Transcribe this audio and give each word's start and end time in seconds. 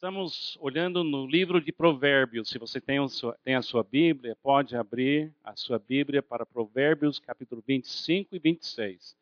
Estamos 0.00 0.56
olhando 0.62 1.04
no 1.04 1.26
livro 1.26 1.60
de 1.60 1.70
Provérbios. 1.70 2.48
Se 2.48 2.58
você 2.58 2.80
tem, 2.80 2.96
tem, 3.44 3.54
a 3.54 3.60
sua 3.60 3.84
Bíblia, 3.84 4.34
pode 4.34 4.74
abrir 4.74 5.30
a 5.44 5.54
sua 5.54 5.78
Bíblia 5.78 6.22
para 6.22 6.46
Provérbios, 6.46 7.18
capítulo 7.18 7.62
25 7.66 8.34
e 8.34 8.38
26. 8.38 9.14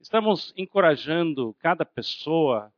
Estamos 0.00 0.52
encorajando 0.56 1.54
cada 1.60 1.84
pessoa 1.84 2.74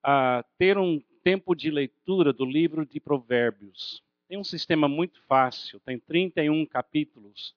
a 0.00 0.44
ter 0.56 0.78
um 0.78 1.02
tempo 1.24 1.52
de 1.52 1.68
leitura 1.68 2.32
do 2.32 2.44
livro 2.44 2.86
de 2.86 3.00
Provérbios. 3.00 4.00
Tem 4.28 4.38
um 4.38 4.44
sistema 4.44 4.86
muito 4.86 5.20
fácil, 5.22 5.80
tem 5.80 5.98
31 5.98 6.64
capítulos 6.64 7.56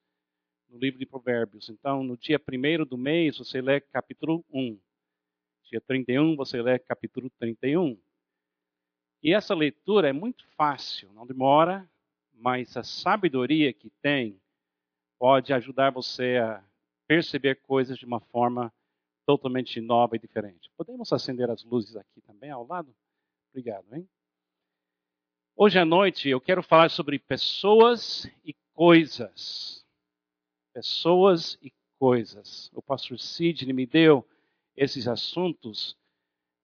no 0.67 0.79
livro 0.79 0.97
de 0.97 1.05
Provérbios. 1.05 1.69
Então, 1.69 2.03
no 2.03 2.17
dia 2.17 2.41
1 2.41 2.85
do 2.85 2.97
mês, 2.97 3.37
você 3.37 3.61
lê 3.61 3.79
capítulo 3.79 4.43
1. 4.51 4.79
Dia 5.65 5.79
31, 5.79 6.35
você 6.35 6.59
lê 6.59 6.79
capítulo 6.79 7.29
31. 7.37 7.95
E 9.21 9.33
essa 9.33 9.53
leitura 9.53 10.09
é 10.09 10.13
muito 10.13 10.45
fácil, 10.55 11.11
não 11.13 11.27
demora, 11.27 11.89
mas 12.33 12.77
a 12.77 12.83
sabedoria 12.83 13.73
que 13.73 13.89
tem 14.01 14.39
pode 15.17 15.51
ajudar 15.51 15.91
você 15.91 16.37
a 16.37 16.63
perceber 17.05 17.55
coisas 17.61 17.97
de 17.97 18.05
uma 18.05 18.19
forma 18.19 18.73
totalmente 19.25 19.81
nova 19.81 20.15
e 20.15 20.19
diferente. 20.19 20.71
Podemos 20.77 21.11
acender 21.11 21.49
as 21.49 21.63
luzes 21.63 21.95
aqui 21.95 22.21
também 22.21 22.49
ao 22.49 22.65
lado? 22.65 22.95
Obrigado, 23.51 23.93
hein? 23.93 24.07
Hoje 25.55 25.77
à 25.77 25.83
noite 25.83 26.29
eu 26.29 26.39
quero 26.39 26.63
falar 26.63 26.89
sobre 26.89 27.19
pessoas 27.19 28.25
e 28.45 28.55
coisas. 28.73 29.85
Pessoas 30.73 31.59
e 31.61 31.73
coisas. 31.99 32.71
O 32.73 32.81
pastor 32.81 33.19
Sidney 33.19 33.73
me 33.73 33.85
deu 33.85 34.25
esses 34.77 35.05
assuntos 35.07 35.97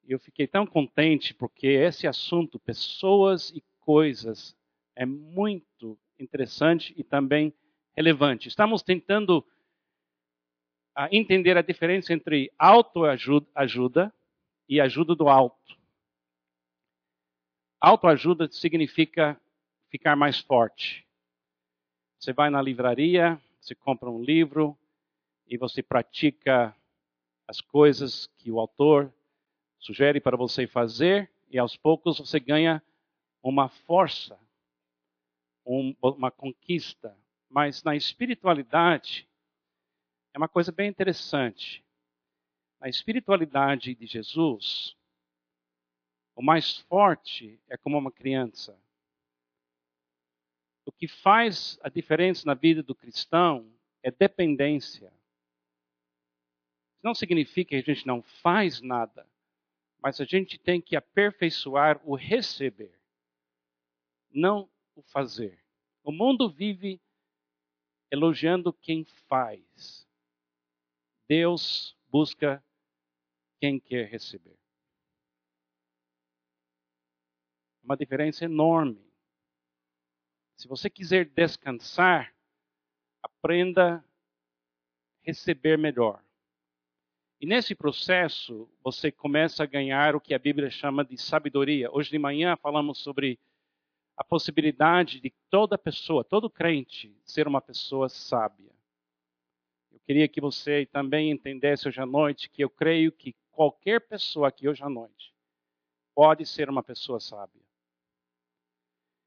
eu 0.07 0.19
fiquei 0.19 0.47
tão 0.47 0.65
contente 0.65 1.33
porque 1.33 1.67
esse 1.67 2.07
assunto, 2.07 2.59
pessoas 2.59 3.49
e 3.51 3.63
coisas, 3.79 4.55
é 4.95 5.05
muito 5.05 5.97
interessante 6.19 6.93
e 6.97 7.03
também 7.03 7.53
relevante. 7.95 8.47
Estamos 8.47 8.81
tentando 8.83 9.45
ah, 10.95 11.09
entender 11.11 11.57
a 11.57 11.61
diferença 11.61 12.13
entre 12.13 12.51
autoajuda 12.57 14.13
e 14.67 14.79
ajuda 14.79 15.15
do 15.15 15.27
alto. 15.27 15.77
Autoajuda 17.79 18.49
significa 18.51 19.39
ficar 19.89 20.15
mais 20.15 20.39
forte. 20.39 21.05
Você 22.19 22.33
vai 22.33 22.49
na 22.49 22.61
livraria, 22.61 23.39
você 23.59 23.75
compra 23.75 24.09
um 24.09 24.21
livro 24.21 24.77
e 25.47 25.57
você 25.57 25.83
pratica 25.83 26.75
as 27.47 27.61
coisas 27.61 28.27
que 28.37 28.49
o 28.49 28.59
autor 28.59 29.13
sugere 29.85 30.19
para 30.19 30.35
você 30.35 30.65
fazer 30.65 31.31
e 31.47 31.59
aos 31.59 31.77
poucos 31.77 32.17
você 32.17 32.39
ganha 32.39 32.81
uma 33.43 33.69
força, 33.69 34.39
um, 35.63 35.95
uma 36.01 36.31
conquista. 36.31 37.15
Mas 37.47 37.83
na 37.83 37.95
espiritualidade 37.95 39.29
é 40.33 40.39
uma 40.39 40.47
coisa 40.47 40.71
bem 40.71 40.89
interessante. 40.89 41.85
Na 42.79 42.89
espiritualidade 42.89 43.93
de 43.93 44.07
Jesus, 44.07 44.97
o 46.35 46.41
mais 46.41 46.79
forte 46.79 47.59
é 47.69 47.77
como 47.77 47.95
uma 47.95 48.11
criança. 48.11 48.75
O 50.83 50.91
que 50.91 51.07
faz 51.07 51.77
a 51.83 51.89
diferença 51.89 52.43
na 52.47 52.55
vida 52.55 52.81
do 52.81 52.95
cristão 52.95 53.71
é 54.01 54.09
dependência. 54.09 55.13
Não 57.03 57.13
significa 57.13 57.69
que 57.69 57.75
a 57.91 57.93
gente 57.93 58.07
não 58.07 58.23
faz 58.23 58.81
nada 58.81 59.27
mas 60.05 60.21
a 60.21 60.23
gente 60.23 60.59
tem 60.59 60.79
que 60.79 60.95
aperfeiçoar 60.95 61.99
o 62.07 62.13
receber, 62.13 62.95
não 64.29 64.69
o 64.93 65.01
fazer. 65.01 65.59
O 66.03 66.11
mundo 66.11 66.47
vive 66.47 67.01
elogiando 68.11 68.71
quem 68.71 69.03
faz. 69.03 70.07
Deus 71.27 71.97
busca 72.07 72.63
quem 73.59 73.79
quer 73.79 74.07
receber. 74.07 74.59
Uma 77.81 77.97
diferença 77.97 78.45
enorme. 78.45 79.11
Se 80.55 80.67
você 80.67 80.87
quiser 80.87 81.25
descansar, 81.25 82.31
aprenda 83.23 83.95
a 83.95 84.03
receber 85.23 85.79
melhor. 85.79 86.23
E 87.45 87.47
nesse 87.47 87.75
processo, 87.75 88.67
você 88.83 89.11
começa 89.11 89.61
a 89.61 89.67
ganhar 89.67 90.15
o 90.15 90.19
que 90.19 90.33
a 90.33 90.39
Bíblia 90.39 90.67
chama 90.71 91.05
de 91.05 91.15
sabedoria. 91.15 91.91
Hoje 91.93 92.09
de 92.09 92.17
manhã 92.17 92.57
falamos 92.57 92.97
sobre 92.97 93.39
a 94.17 94.23
possibilidade 94.23 95.19
de 95.19 95.31
toda 95.47 95.77
pessoa, 95.77 96.23
todo 96.23 96.49
crente, 96.49 97.15
ser 97.23 97.47
uma 97.47 97.61
pessoa 97.61 98.09
sábia. 98.09 98.71
Eu 99.91 99.99
queria 99.99 100.27
que 100.27 100.41
você 100.41 100.87
também 100.87 101.29
entendesse 101.29 101.87
hoje 101.87 102.01
à 102.01 102.05
noite 102.07 102.49
que 102.49 102.63
eu 102.63 102.69
creio 102.71 103.11
que 103.11 103.35
qualquer 103.51 104.01
pessoa 104.01 104.47
aqui 104.47 104.67
hoje 104.67 104.81
à 104.81 104.89
noite 104.89 105.31
pode 106.15 106.47
ser 106.47 106.67
uma 106.67 106.81
pessoa 106.81 107.19
sábia. 107.19 107.61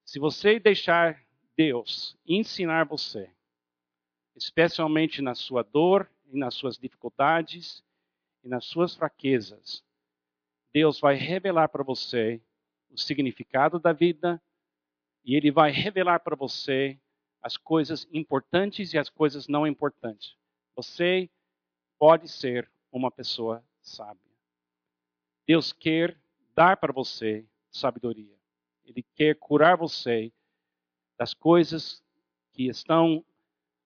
Se 0.05 0.19
você 0.19 0.59
deixar 0.59 1.25
Deus 1.57 2.19
ensinar 2.27 2.85
você, 2.85 3.31
especialmente 4.35 5.23
na 5.23 5.37
sua 5.37 5.63
dor 5.63 6.11
e 6.27 6.37
nas 6.37 6.55
suas 6.55 6.77
dificuldades, 6.77 7.87
nas 8.49 8.65
suas 8.65 8.95
fraquezas, 8.95 9.85
Deus 10.73 10.99
vai 10.99 11.15
revelar 11.15 11.69
para 11.69 11.85
você 11.85 12.41
o 12.91 12.99
significado 12.99 13.79
da 13.79 13.93
vida 13.93 14.43
e 15.25 15.35
Ele 15.37 15.51
vai 15.51 15.71
revelar 15.71 16.21
para 16.21 16.35
você 16.35 16.99
as 17.43 17.57
coisas 17.57 18.09
importantes 18.13 18.93
e 18.93 18.99
as 18.99 19.09
coisas 19.09 19.47
não 19.47 19.67
importantes. 19.67 20.35
Você 20.75 21.31
pode 21.99 22.29
ser 22.29 22.71
uma 22.91 23.11
pessoa 23.11 23.65
sábia. 23.81 24.33
Deus 25.47 25.73
quer 25.73 26.17
dar 26.55 26.77
para 26.77 26.93
você 26.93 27.47
sabedoria. 27.71 28.37
Ele 28.85 29.03
quer 29.15 29.35
curar 29.37 29.77
você 29.77 30.33
das 31.19 31.35
coisas 31.35 32.03
que 32.53 32.69
estão 32.69 33.25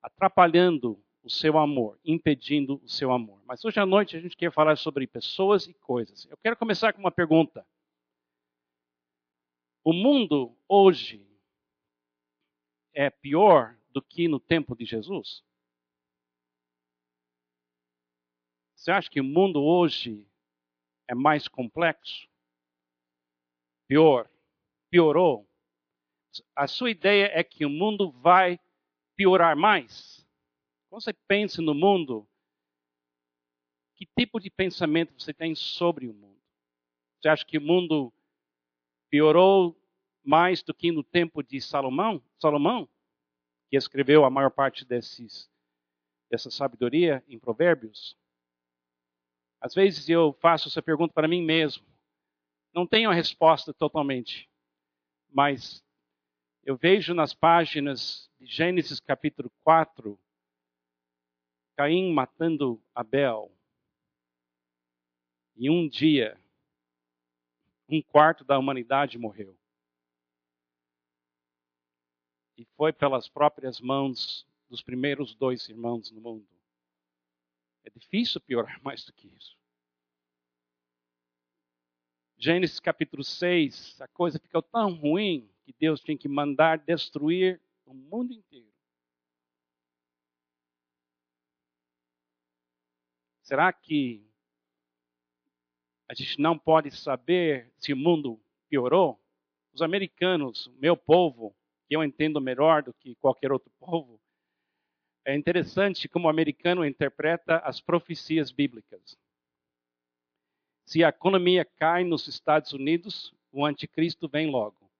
atrapalhando 0.03 1.03
o 1.23 1.31
seu 1.31 1.57
amor, 1.59 1.99
impedindo 2.05 2.81
o 2.83 2.89
seu 2.89 3.13
amor. 3.13 3.43
Mas 3.47 3.65
hoje 3.65 3.79
à 3.79 3.87
noite 3.87 4.17
a 4.17 4.21
gente 4.21 4.37
quer 4.37 4.53
falar 4.53 4.77
sobre 4.77 5.07
pessoas 5.07 5.67
e 5.67 5.75
coisas. 5.75 6.27
Eu 6.27 6.37
quero 6.37 6.57
começar 6.57 6.93
com 6.93 7.01
uma 7.01 7.11
pergunta. 7.11 7.67
O 9.85 9.93
mundo 9.93 10.57
hoje 10.69 11.27
é 12.95 13.09
pior 13.11 13.77
do 13.91 14.03
que 14.03 14.29
no 14.29 14.41
tempo 14.41 14.77
de 14.77 14.85
Jesus? 14.85 15.45
Você 18.77 18.91
acha 18.91 19.09
que 19.09 19.21
o 19.21 19.25
mundo 19.25 19.63
hoje 19.63 20.27
é 21.09 21.15
mais 21.15 21.47
complexo? 21.47 22.29
Pior? 23.87 24.29
Piorou? 24.91 25.49
A 26.57 26.67
sua 26.67 26.91
ideia 26.91 27.31
é 27.33 27.45
que 27.45 27.65
o 27.65 27.71
mundo 27.71 28.11
vai 28.11 28.59
piorar 29.15 29.57
mais? 29.57 30.22
Quando 30.93 31.05
você 31.05 31.15
pensa 31.27 31.63
no 31.63 31.75
mundo, 31.75 32.29
que 33.97 34.05
tipo 34.05 34.39
de 34.39 34.51
pensamento 34.51 35.15
você 35.19 35.33
tem 35.33 35.55
sobre 35.55 36.07
o 36.07 36.13
mundo? 36.13 36.39
Você 37.19 37.31
acha 37.31 37.47
que 37.47 37.57
o 37.57 37.63
mundo 37.63 38.13
piorou 39.09 39.75
mais 40.23 40.63
do 40.63 40.75
que 40.75 40.93
no 40.93 41.03
tempo 41.03 41.43
de 41.43 41.63
Salomão? 41.63 42.23
Salomão, 42.39 42.87
que 43.71 43.77
escreveu 43.79 44.27
a 44.27 44.29
maior 44.29 44.51
parte 44.51 44.85
desses, 44.85 45.51
dessa 46.31 46.51
sabedoria 46.51 47.25
em 47.27 47.39
Provérbios? 47.39 48.15
Às 49.63 49.73
vezes 49.73 50.11
eu 50.11 50.35
faço 50.43 50.69
essa 50.69 50.83
pergunta 50.83 51.15
para 51.15 51.27
mim 51.27 51.41
mesmo. 51.41 51.87
Não 52.71 52.87
tenho 52.87 53.09
a 53.09 53.15
resposta 53.15 53.73
totalmente, 53.73 54.47
mas 55.31 55.83
eu 56.63 56.77
vejo 56.77 57.15
nas 57.15 57.33
páginas 57.33 58.31
de 58.39 58.45
Gênesis 58.45 59.01
capítulo 59.01 59.51
4 59.65 60.22
Caim 61.83 62.13
matando 62.13 62.81
Abel. 62.95 63.51
E 65.57 65.69
um 65.69 65.89
dia, 65.89 66.41
um 67.89 68.01
quarto 68.01 68.45
da 68.45 68.57
humanidade 68.57 69.19
morreu. 69.19 69.59
E 72.57 72.65
foi 72.77 72.93
pelas 72.93 73.29
próprias 73.29 73.81
mãos 73.81 74.47
dos 74.69 74.81
primeiros 74.81 75.35
dois 75.35 75.69
irmãos 75.69 76.13
no 76.13 76.21
mundo. 76.21 76.47
É 77.83 77.91
difícil 77.91 78.41
piorar 78.41 78.81
mais 78.85 79.05
do 79.05 79.13
que 79.13 79.27
isso. 79.27 79.59
Gênesis 82.39 82.79
capítulo 82.79 83.25
6, 83.25 84.01
a 84.01 84.07
coisa 84.07 84.39
ficou 84.39 84.63
tão 84.63 84.95
ruim 84.95 85.51
que 85.65 85.73
Deus 85.73 86.01
tinha 86.01 86.17
que 86.17 86.29
mandar 86.29 86.79
destruir 86.79 87.61
o 87.85 87.93
mundo 87.93 88.33
inteiro. 88.33 88.72
Será 93.53 93.71
que 93.71 94.27
a 96.09 96.15
gente 96.15 96.41
não 96.41 96.59
pode 96.59 96.91
saber 96.91 97.71
se 97.77 97.93
o 97.93 97.97
mundo 97.99 98.41
piorou, 98.67 99.21
os 99.75 99.83
americanos, 99.83 100.73
meu 100.79 100.97
povo, 100.97 101.55
que 101.87 101.95
eu 101.95 102.03
entendo 102.03 102.41
melhor 102.41 102.83
do 102.83 102.95
que 102.95 103.15
qualquer 103.17 103.53
outro 103.53 103.71
povo, 103.79 104.19
é 105.23 105.37
interessante 105.37 106.09
como 106.09 106.29
o 106.29 106.31
americano 106.31 106.83
interpreta 106.83 107.59
as 107.59 107.79
profecias 107.79 108.51
bíblicas. 108.51 109.19
Se 110.87 111.05
a 111.05 111.11
economia 111.11 111.63
cai 111.63 112.05
nos 112.05 112.27
Estados 112.29 112.73
Unidos, 112.73 113.35
o 113.53 113.67
anticristo 113.67 114.31
vem 114.31 114.51
logo. 114.51 114.91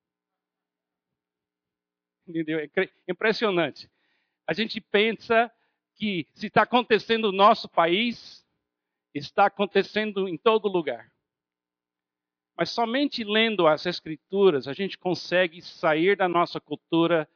Entendeu? 2.27 2.59
É 2.59 2.69
impressionante. 3.09 3.91
A 4.47 4.53
gente 4.53 4.79
pensa 4.79 5.51
que 5.95 6.27
se 6.35 6.47
está 6.47 6.63
acontecendo 6.63 7.31
no 7.31 7.39
nosso 7.39 7.69
país, 7.69 8.42
está 9.15 9.47
acontecendo 9.47 10.29
em 10.29 10.37
todo 10.37 10.69
lugar. 10.69 11.11
Mas 12.57 12.71
somente 12.71 13.25
lendo 13.25 13.67
as 13.67 13.87
Escrituras 13.87 14.69
a 14.69 14.73
gente 14.73 14.99
consegue 14.99 15.63
sair 15.63 16.17
da 16.17 16.29
nossa 16.29 16.61
cultura, 16.61 17.29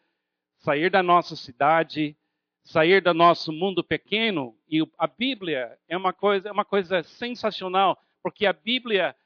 sair 0.58 0.90
da 0.90 1.02
nossa 1.02 1.34
cidade, 1.37 2.17
sair 2.64 3.00
do 3.00 3.14
nosso 3.14 3.52
mundo 3.52 3.82
pequeno. 3.82 4.58
E 4.69 4.87
a 4.99 5.06
Bíblia 5.06 5.78
é 5.88 5.96
uma 5.96 6.12
coisa, 6.12 6.49
é 6.49 6.52
uma 6.52 6.64
coisa 6.64 7.02
sensacional, 7.02 8.00
porque 8.22 8.44
a 8.44 8.52
Bíblia 8.52 9.17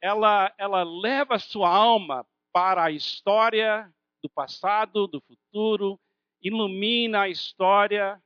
ela, 0.00 0.52
ela 0.58 0.82
leva 0.82 1.36
a 1.36 1.40
sua 1.40 1.68
alma 1.68 2.26
para 2.52 2.84
a 2.84 2.90
história 2.90 3.92
do 4.22 4.28
passado, 4.28 5.06
do 5.06 5.20
futuro, 5.20 5.98
ilumina 6.42 7.22
a 7.22 7.28
história, 7.28 8.20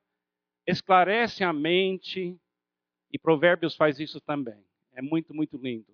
esclarece 0.67 1.45
a 1.45 1.53
mente, 1.53 2.39
e 3.13 3.19
Provérbios 3.19 3.77
faz 3.77 4.01
isso 4.01 4.21
também. 4.21 4.65
É 4.95 5.03
muito, 5.03 5.35
muito 5.35 5.57
lindo. 5.57 5.87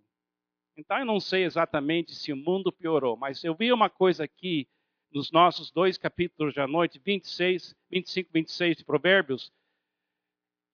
Então 0.77 0.99
eu 0.99 1.05
não 1.05 1.19
sei 1.19 1.45
exatamente 1.45 2.15
se 2.15 2.33
o 2.33 2.37
mundo 2.37 2.71
piorou, 2.71 3.17
mas 3.17 3.43
eu 3.43 3.55
vi 3.55 3.73
uma 3.73 3.91
coisa 3.91 4.25
aqui 4.25 4.69
nos 5.11 5.33
nossos 5.33 5.71
dois 5.71 5.99
capítulos 5.99 6.55
da 6.55 6.67
noite, 6.67 7.01
26, 7.05 7.75
25, 7.91 8.31
26 8.33 8.77
de 8.77 8.85
Provérbios. 8.85 9.53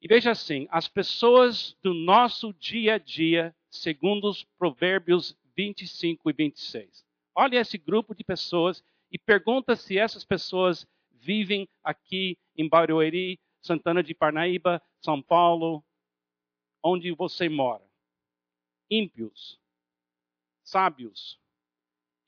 E 0.02 0.06
veja 0.06 0.32
assim, 0.32 0.67
as 0.70 0.87
pessoas 0.87 1.75
do 1.82 1.94
nosso 1.94 2.52
dia 2.55 2.94
a 2.94 2.99
dia, 2.99 3.55
segundo 3.70 4.29
os 4.29 4.44
Provérbios 4.58 5.35
25 5.56 6.29
e 6.29 6.32
26. 6.35 7.05
Olha 7.35 7.58
esse 7.58 7.79
grupo 7.79 8.14
de 8.14 8.23
pessoas 8.23 8.85
e 9.11 9.19
pergunta 9.19 9.75
se 9.76 9.96
essas 9.96 10.25
pessoas 10.25 10.87
vivem 11.11 11.67
aqui 11.82 12.37
em 12.56 12.69
Barueri, 12.69 13.41
Santana 13.62 14.02
de 14.02 14.14
Parnaíba, 14.14 14.82
São 15.00 15.23
Paulo, 15.23 15.82
onde 16.84 17.10
você 17.12 17.48
mora. 17.48 17.82
Ímpios, 18.90 19.58
sábios, 20.62 21.40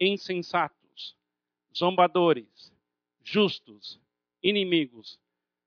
insensatos, 0.00 1.14
zombadores, 1.76 2.72
justos, 3.22 4.00
inimigos, 4.42 5.20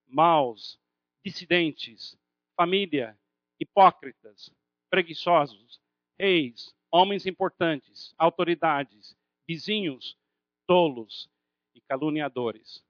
maus, 0.07 0.79
dissidentes, 1.23 2.17
família, 2.55 3.15
hipócritas, 3.59 4.51
preguiçosos, 4.89 5.79
reis, 6.17 6.75
homens 6.91 7.27
importantes, 7.27 8.15
autoridades, 8.17 9.15
vizinhos, 9.47 10.17
tolos 10.65 11.29
e 11.75 11.81
caluniadores. 11.81 12.83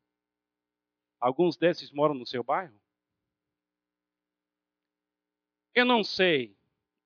Alguns 1.19 1.57
desses 1.57 1.91
moram 1.91 2.15
no 2.15 2.25
seu 2.25 2.41
bairro? 2.41 2.79
Eu 5.74 5.86
não 5.86 6.04
sei 6.04 6.57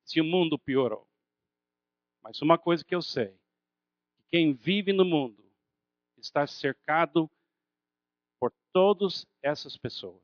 se 0.04 0.22
o 0.22 0.24
mundo 0.24 0.58
piorou, 0.58 1.08
mas 2.22 2.42
uma 2.42 2.58
coisa 2.58 2.84
que 2.84 2.96
eu 2.96 3.02
sei: 3.02 3.38
que 4.18 4.24
quem 4.32 4.54
vive 4.54 4.94
no 4.94 5.06
mundo 5.06 5.44
está 6.18 6.48
cercado 6.48 7.30
por 8.40 8.54
todas 8.72 9.28
essas 9.42 9.78
pessoas. 9.78 10.24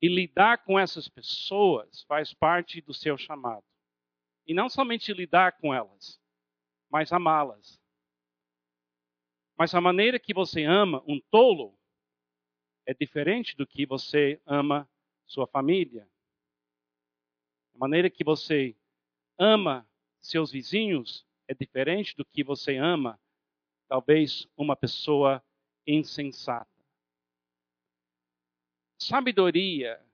E 0.00 0.08
lidar 0.08 0.64
com 0.64 0.78
essas 0.78 1.08
pessoas 1.08 2.02
faz 2.02 2.32
parte 2.32 2.80
do 2.80 2.94
seu 2.94 3.16
chamado. 3.16 3.64
E 4.46 4.54
não 4.54 4.68
somente 4.68 5.12
lidar 5.12 5.58
com 5.58 5.74
elas, 5.74 6.20
mas 6.88 7.12
amá-las. 7.12 7.80
Mas 9.56 9.74
a 9.74 9.80
maneira 9.80 10.20
que 10.20 10.32
você 10.32 10.62
ama 10.62 11.02
um 11.06 11.20
tolo 11.30 11.76
é 12.86 12.94
diferente 12.94 13.56
do 13.56 13.66
que 13.66 13.84
você 13.84 14.40
ama 14.46 14.88
sua 15.28 15.46
família. 15.46 16.08
A 17.74 17.78
maneira 17.78 18.10
que 18.10 18.24
você 18.24 18.74
ama 19.38 19.88
seus 20.20 20.50
vizinhos 20.50 21.24
é 21.46 21.54
diferente 21.54 22.16
do 22.16 22.24
que 22.24 22.42
você 22.42 22.76
ama, 22.76 23.20
talvez, 23.86 24.48
uma 24.56 24.74
pessoa 24.74 25.44
insensata. 25.86 26.68
Sabedoria 29.00 30.04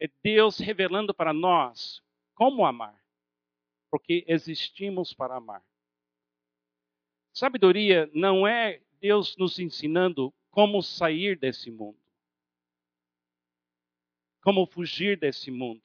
é 0.00 0.10
Deus 0.22 0.58
revelando 0.58 1.14
para 1.14 1.32
nós 1.32 2.02
como 2.34 2.66
amar, 2.66 3.00
porque 3.90 4.24
existimos 4.26 5.14
para 5.14 5.36
amar. 5.36 5.64
Sabedoria 7.32 8.10
não 8.12 8.46
é 8.46 8.82
Deus 9.00 9.36
nos 9.36 9.58
ensinando 9.58 10.34
como 10.50 10.82
sair 10.82 11.38
desse 11.38 11.70
mundo, 11.70 12.01
como 14.42 14.66
fugir 14.66 15.16
desse 15.16 15.50
mundo. 15.50 15.82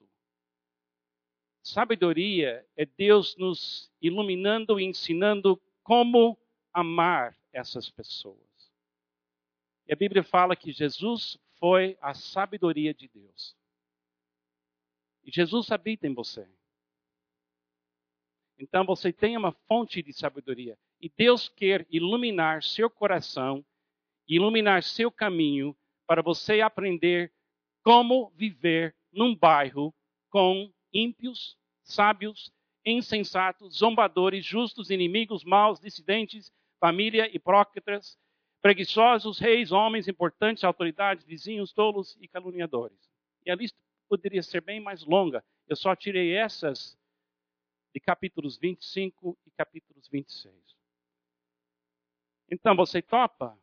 Sabedoria 1.64 2.66
é 2.76 2.86
Deus 2.86 3.36
nos 3.38 3.92
iluminando 4.02 4.80
e 4.80 4.84
ensinando 4.84 5.62
como 5.84 6.38
amar 6.74 7.38
essas 7.54 7.90
pessoas. 7.90 8.38
E 9.86 9.94
a 9.94 9.96
Bíblia 9.96 10.24
fala 10.24 10.56
que 10.56 10.72
Jesus 10.72 11.38
foi 11.60 11.98
a 12.02 12.14
sabedoria 12.14 12.94
de 12.94 13.08
Deus. 13.08 13.56
E 15.24 15.32
Jesus 15.32 15.72
habita 15.72 16.08
em 16.08 16.14
você. 16.14 16.48
Então 18.58 18.86
você 18.86 19.14
tem 19.14 19.38
uma 19.38 19.52
fonte 19.52 20.02
de 20.02 20.14
sabedoria. 20.14 20.78
E 21.00 21.10
Deus 21.10 21.48
quer 21.48 21.86
iluminar 21.90 22.64
seu 22.64 22.90
coração, 22.90 23.64
iluminar 24.28 24.84
seu 24.84 25.12
caminho, 25.12 25.78
para 26.08 26.22
você 26.22 26.62
aprender 26.62 27.32
como 27.88 28.32
viver 28.32 28.94
num 29.14 29.34
bairro 29.34 29.96
com 30.30 30.70
ímpios, 30.92 31.58
sábios, 31.86 32.52
insensatos, 32.86 33.78
zombadores, 33.78 34.46
justos, 34.46 34.90
inimigos, 34.90 35.46
maus, 35.46 35.80
dissidentes, 35.80 36.52
família, 36.82 37.34
hipócritas, 37.34 38.20
preguiçosos, 38.62 39.40
reis, 39.40 39.72
homens 39.72 40.10
importantes, 40.10 40.66
autoridades, 40.66 41.24
vizinhos, 41.24 41.72
tolos 41.72 42.18
e 42.20 42.28
caluniadores. 42.28 43.10
E 43.46 43.52
a 43.52 43.56
lista 43.56 43.80
poderia 44.10 44.44
ser 44.44 44.60
bem 44.60 44.82
mais 44.82 45.06
longa. 45.06 45.42
Eu 45.66 45.78
só 45.78 45.96
tirei 45.96 46.36
essas 46.36 47.00
de 47.94 48.02
capítulos 48.02 48.58
25 48.58 49.40
e 49.46 49.52
capítulos 49.52 50.10
26. 50.10 50.54
Então 52.52 52.76
você 52.76 53.02
topa? 53.02 53.58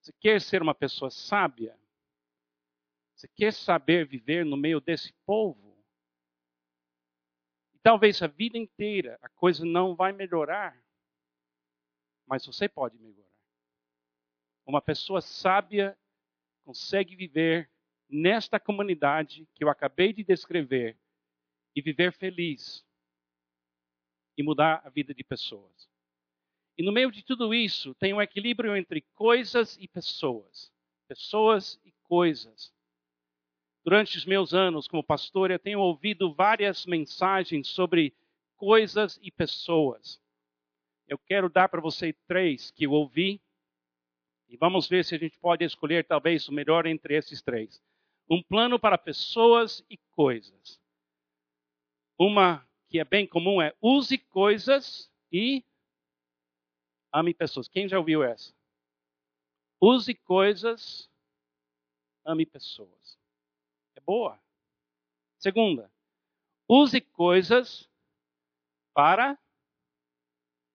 Você 0.00 0.12
quer 0.18 0.40
ser 0.40 0.62
uma 0.62 0.74
pessoa 0.74 1.10
sábia? 1.10 1.81
Você 3.22 3.28
quer 3.28 3.52
saber 3.52 4.04
viver 4.04 4.44
no 4.44 4.56
meio 4.56 4.80
desse 4.80 5.12
povo? 5.24 5.80
E 7.72 7.78
talvez 7.78 8.20
a 8.20 8.26
vida 8.26 8.58
inteira 8.58 9.16
a 9.22 9.28
coisa 9.28 9.64
não 9.64 9.94
vai 9.94 10.10
melhorar, 10.10 10.76
mas 12.26 12.44
você 12.44 12.68
pode 12.68 12.98
melhorar. 12.98 13.30
Uma 14.66 14.82
pessoa 14.82 15.20
sábia 15.20 15.96
consegue 16.64 17.14
viver 17.14 17.70
nesta 18.08 18.58
comunidade 18.58 19.46
que 19.54 19.62
eu 19.62 19.68
acabei 19.68 20.12
de 20.12 20.24
descrever 20.24 20.98
e 21.76 21.80
viver 21.80 22.12
feliz 22.12 22.84
e 24.36 24.42
mudar 24.42 24.82
a 24.84 24.88
vida 24.88 25.14
de 25.14 25.22
pessoas. 25.22 25.88
E 26.76 26.82
no 26.82 26.90
meio 26.90 27.12
de 27.12 27.22
tudo 27.22 27.54
isso, 27.54 27.94
tem 27.94 28.12
um 28.12 28.20
equilíbrio 28.20 28.76
entre 28.76 29.00
coisas 29.14 29.76
e 29.78 29.86
pessoas. 29.86 30.72
Pessoas 31.06 31.80
e 31.84 31.92
coisas. 32.02 32.74
Durante 33.84 34.16
os 34.16 34.24
meus 34.24 34.54
anos 34.54 34.86
como 34.86 35.02
pastor, 35.02 35.50
eu 35.50 35.58
tenho 35.58 35.80
ouvido 35.80 36.32
várias 36.32 36.86
mensagens 36.86 37.68
sobre 37.68 38.14
coisas 38.56 39.18
e 39.22 39.30
pessoas. 39.30 40.20
Eu 41.08 41.18
quero 41.18 41.48
dar 41.48 41.68
para 41.68 41.80
você 41.80 42.12
três 42.28 42.70
que 42.70 42.86
eu 42.86 42.92
ouvi. 42.92 43.40
E 44.48 44.56
vamos 44.56 44.88
ver 44.88 45.04
se 45.04 45.14
a 45.14 45.18
gente 45.18 45.36
pode 45.38 45.64
escolher 45.64 46.04
talvez 46.04 46.48
o 46.48 46.52
melhor 46.52 46.86
entre 46.86 47.16
esses 47.16 47.42
três. 47.42 47.82
Um 48.30 48.42
plano 48.42 48.78
para 48.78 48.96
pessoas 48.96 49.84
e 49.90 49.96
coisas. 50.12 50.80
Uma 52.18 52.64
que 52.88 53.00
é 53.00 53.04
bem 53.04 53.26
comum 53.26 53.60
é 53.60 53.74
use 53.80 54.16
coisas 54.16 55.10
e 55.32 55.64
ame 57.12 57.34
pessoas. 57.34 57.66
Quem 57.66 57.88
já 57.88 57.98
ouviu 57.98 58.22
essa? 58.22 58.54
Use 59.80 60.14
coisas, 60.14 61.10
ame 62.24 62.46
pessoas. 62.46 63.21
Boa. 64.04 64.40
Segunda, 65.38 65.90
use 66.68 67.00
coisas, 67.00 67.88
para 68.94 69.38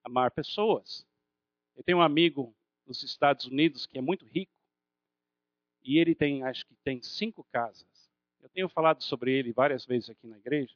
amar 0.04 0.32
pessoas. 0.32 1.06
Eu 1.76 1.84
tenho 1.84 2.00
um 2.00 2.02
amigo 2.02 2.56
nos 2.86 3.04
Estados 3.04 3.46
Unidos 3.46 3.86
que 3.86 3.98
é 3.98 4.02
muito 4.02 4.26
rico 4.26 4.52
e 5.84 5.98
ele 5.98 6.16
tem, 6.16 6.44
acho 6.44 6.66
que 6.66 6.76
tem 6.84 7.02
cinco 7.02 7.44
casas. 7.46 7.88
Eu 8.42 8.50
tenho 8.50 8.68
falado 8.68 9.04
sobre 9.04 9.32
ele 9.32 9.52
várias 9.52 9.86
vezes 9.86 10.10
aqui 10.10 10.26
na 10.28 10.38
igreja. 10.38 10.76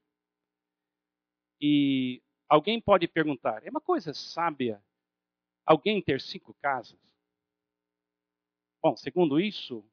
E 1.60 2.22
alguém 2.48 2.80
pode 2.80 3.08
perguntar: 3.08 3.66
é 3.66 3.70
uma 3.70 3.82
coisa 3.82 4.14
sábia 4.14 4.84
alguém 5.66 6.02
ter 6.02 6.22
cinco 6.22 6.54
casas? 6.56 7.00
Bom, 8.82 8.96
segundo 8.96 9.40
isso, 9.40 9.86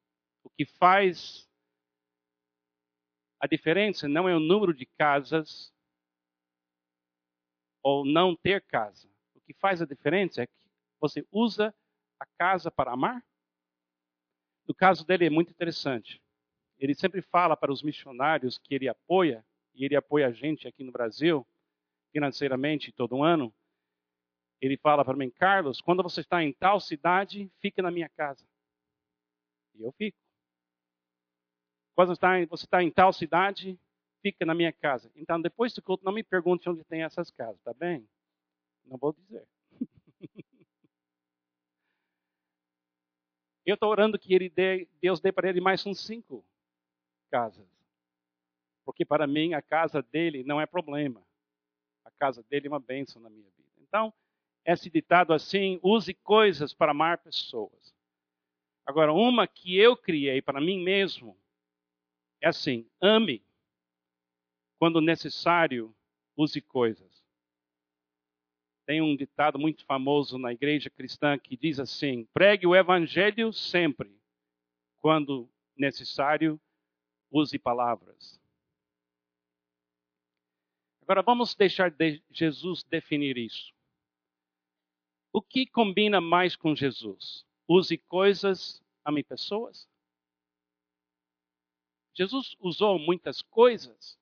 o 0.43 0.49
que 0.49 0.65
faz 0.65 1.48
a 3.39 3.47
diferença 3.47 4.07
não 4.07 4.27
é 4.27 4.35
o 4.35 4.39
número 4.39 4.73
de 4.73 4.85
casas 4.85 5.73
ou 7.81 8.05
não 8.05 8.35
ter 8.35 8.61
casa. 8.61 9.07
O 9.33 9.41
que 9.41 9.53
faz 9.53 9.81
a 9.81 9.85
diferença 9.85 10.43
é 10.43 10.47
que 10.47 10.53
você 10.99 11.25
usa 11.31 11.73
a 12.19 12.25
casa 12.37 12.69
para 12.69 12.91
amar. 12.91 13.23
No 14.67 14.75
caso 14.75 15.05
dele 15.05 15.25
é 15.25 15.29
muito 15.29 15.51
interessante. 15.51 16.21
Ele 16.77 16.93
sempre 16.93 17.21
fala 17.21 17.55
para 17.55 17.71
os 17.71 17.81
missionários 17.81 18.57
que 18.57 18.75
ele 18.75 18.87
apoia, 18.87 19.45
e 19.73 19.85
ele 19.85 19.95
apoia 19.95 20.27
a 20.27 20.31
gente 20.31 20.67
aqui 20.67 20.83
no 20.83 20.91
Brasil, 20.91 21.47
financeiramente 22.11 22.91
todo 22.91 23.23
ano. 23.23 23.53
Ele 24.61 24.77
fala 24.77 25.05
para 25.05 25.15
mim, 25.15 25.29
Carlos, 25.29 25.79
quando 25.79 26.03
você 26.03 26.21
está 26.21 26.43
em 26.43 26.51
tal 26.51 26.79
cidade, 26.79 27.49
fique 27.61 27.81
na 27.81 27.89
minha 27.89 28.09
casa. 28.09 28.45
E 29.75 29.83
eu 29.83 29.91
fico. 29.93 30.17
Quando 31.99 32.15
você 32.15 32.63
está 32.63 32.81
em 32.81 32.89
tal 32.89 33.11
cidade, 33.11 33.77
fica 34.21 34.45
na 34.45 34.55
minha 34.55 34.71
casa. 34.71 35.11
Então, 35.17 35.41
depois 35.41 35.73
do 35.73 35.81
culto, 35.81 36.05
não 36.05 36.13
me 36.13 36.23
pergunte 36.23 36.69
onde 36.69 36.81
tem 36.85 37.03
essas 37.03 37.29
casas, 37.29 37.61
tá 37.61 37.73
bem? 37.73 38.07
Não 38.85 38.97
vou 38.97 39.11
dizer. 39.11 39.45
Eu 43.65 43.73
estou 43.73 43.89
orando 43.89 44.17
que 44.17 44.33
ele 44.33 44.47
dê, 44.47 44.87
Deus 45.01 45.19
dê 45.19 45.29
para 45.29 45.49
ele 45.49 45.59
mais 45.59 45.85
uns 45.85 45.99
cinco 45.99 46.45
casas. 47.29 47.67
Porque 48.85 49.03
para 49.03 49.27
mim 49.27 49.53
a 49.53 49.61
casa 49.61 50.01
dele 50.01 50.41
não 50.45 50.61
é 50.61 50.65
problema. 50.65 51.21
A 52.05 52.11
casa 52.11 52.41
dele 52.43 52.67
é 52.67 52.71
uma 52.71 52.79
bênção 52.79 53.21
na 53.21 53.29
minha 53.29 53.49
vida. 53.57 53.73
Então, 53.81 54.13
esse 54.63 54.89
ditado 54.89 55.33
assim, 55.33 55.81
use 55.83 56.13
coisas 56.13 56.73
para 56.73 56.91
amar 56.91 57.17
pessoas. 57.17 57.93
Agora, 58.85 59.11
uma 59.11 59.45
que 59.45 59.77
eu 59.77 59.97
criei 59.97 60.41
para 60.41 60.61
mim 60.61 60.81
mesmo 60.81 61.37
é 62.41 62.47
assim: 62.47 62.89
ame. 63.01 63.43
Quando 64.77 65.01
necessário, 65.01 65.93
use 66.37 66.61
coisas. 66.61 67.23
Tem 68.85 69.01
um 69.01 69.15
ditado 69.15 69.59
muito 69.59 69.85
famoso 69.85 70.37
na 70.37 70.53
igreja 70.53 70.89
cristã 70.89 71.37
que 71.37 71.57
diz 71.57 71.79
assim: 71.79 72.25
pregue 72.33 72.65
o 72.65 72.75
evangelho 72.75 73.51
sempre. 73.51 74.17
Quando 74.99 75.49
necessário, 75.75 76.59
use 77.31 77.57
palavras. 77.57 78.39
Agora 81.01 81.23
vamos 81.23 81.55
deixar 81.55 81.89
de 81.89 82.21
Jesus 82.29 82.83
definir 82.83 83.35
isso. 83.35 83.73
O 85.33 85.41
que 85.41 85.65
combina 85.65 86.21
mais 86.21 86.55
com 86.55 86.75
Jesus? 86.75 87.43
Use 87.67 87.97
coisas, 87.97 88.79
ame 89.03 89.23
pessoas? 89.23 89.88
Jesus 92.15 92.55
usou 92.59 92.99
muitas 92.99 93.41
coisas 93.41 94.17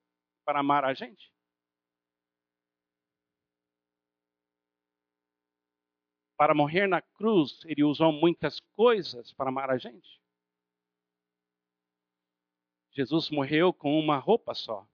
para 0.45 0.59
amar 0.59 0.85
a 0.85 0.93
gente. 0.93 1.31
Para 6.37 6.53
morrer 6.53 6.87
na 6.87 7.01
cruz, 7.01 7.59
ele 7.65 7.83
usou 7.83 8.11
muitas 8.11 8.59
coisas 8.75 9.33
para 9.33 9.49
amar 9.49 9.71
a 9.71 9.77
gente. 9.77 10.21
Jesus 12.91 13.29
morreu 13.29 13.73
com 13.73 13.99
uma 13.99 14.17
roupa 14.17 14.53
só. 14.53 14.87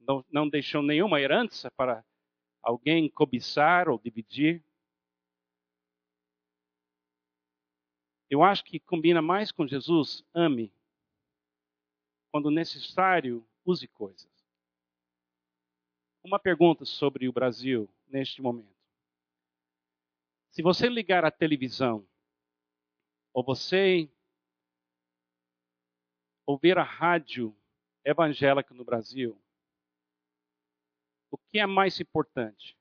Não, 0.00 0.24
não 0.30 0.48
deixou 0.48 0.82
nenhuma 0.82 1.20
herança 1.20 1.70
para 1.70 2.04
alguém 2.62 3.08
cobiçar 3.08 3.88
ou 3.88 3.98
dividir. 3.98 4.64
Eu 8.28 8.42
acho 8.42 8.64
que 8.64 8.80
combina 8.80 9.22
mais 9.22 9.52
com 9.52 9.66
Jesus, 9.66 10.24
ame. 10.34 10.72
Quando 12.34 12.50
necessário, 12.50 13.46
use 13.64 13.86
coisas. 13.86 14.28
Uma 16.20 16.36
pergunta 16.36 16.84
sobre 16.84 17.28
o 17.28 17.32
Brasil 17.32 17.88
neste 18.08 18.42
momento. 18.42 18.74
Se 20.50 20.60
você 20.60 20.88
ligar 20.88 21.24
a 21.24 21.30
televisão, 21.30 22.04
ou 23.32 23.44
você 23.44 24.10
ouvir 26.44 26.76
a 26.76 26.82
rádio 26.82 27.56
evangélica 28.04 28.74
no 28.74 28.84
Brasil, 28.84 29.40
o 31.30 31.38
que 31.38 31.60
é 31.60 31.66
mais 31.66 32.00
importante? 32.00 32.76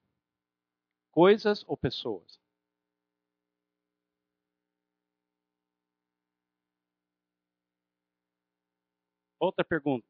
Coisas 1.12 1.64
ou 1.68 1.78
pessoas? 1.78 2.43
Outra 9.44 9.66
pergunta. 9.66 10.08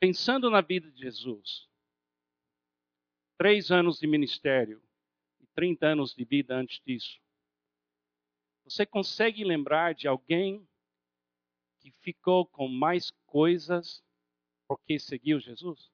Pensando 0.00 0.48
na 0.48 0.62
vida 0.62 0.90
de 0.90 1.02
Jesus, 1.02 1.68
três 3.36 3.70
anos 3.70 3.98
de 3.98 4.06
ministério 4.06 4.82
e 5.38 5.46
30 5.48 5.88
anos 5.88 6.14
de 6.14 6.24
vida 6.24 6.54
antes 6.54 6.80
disso, 6.82 7.20
você 8.64 8.86
consegue 8.86 9.44
lembrar 9.44 9.94
de 9.94 10.08
alguém 10.08 10.66
que 11.80 11.92
ficou 12.00 12.46
com 12.46 12.66
mais 12.66 13.10
coisas 13.26 14.02
porque 14.66 14.98
seguiu 14.98 15.38
Jesus? 15.38 15.92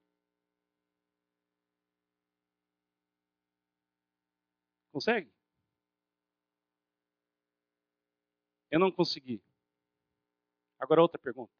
Consegue? 4.93 5.29
Eu 8.71 8.79
não 8.79 8.89
consegui. 8.89 9.41
Agora, 10.79 11.01
outra 11.01 11.19
pergunta. 11.19 11.51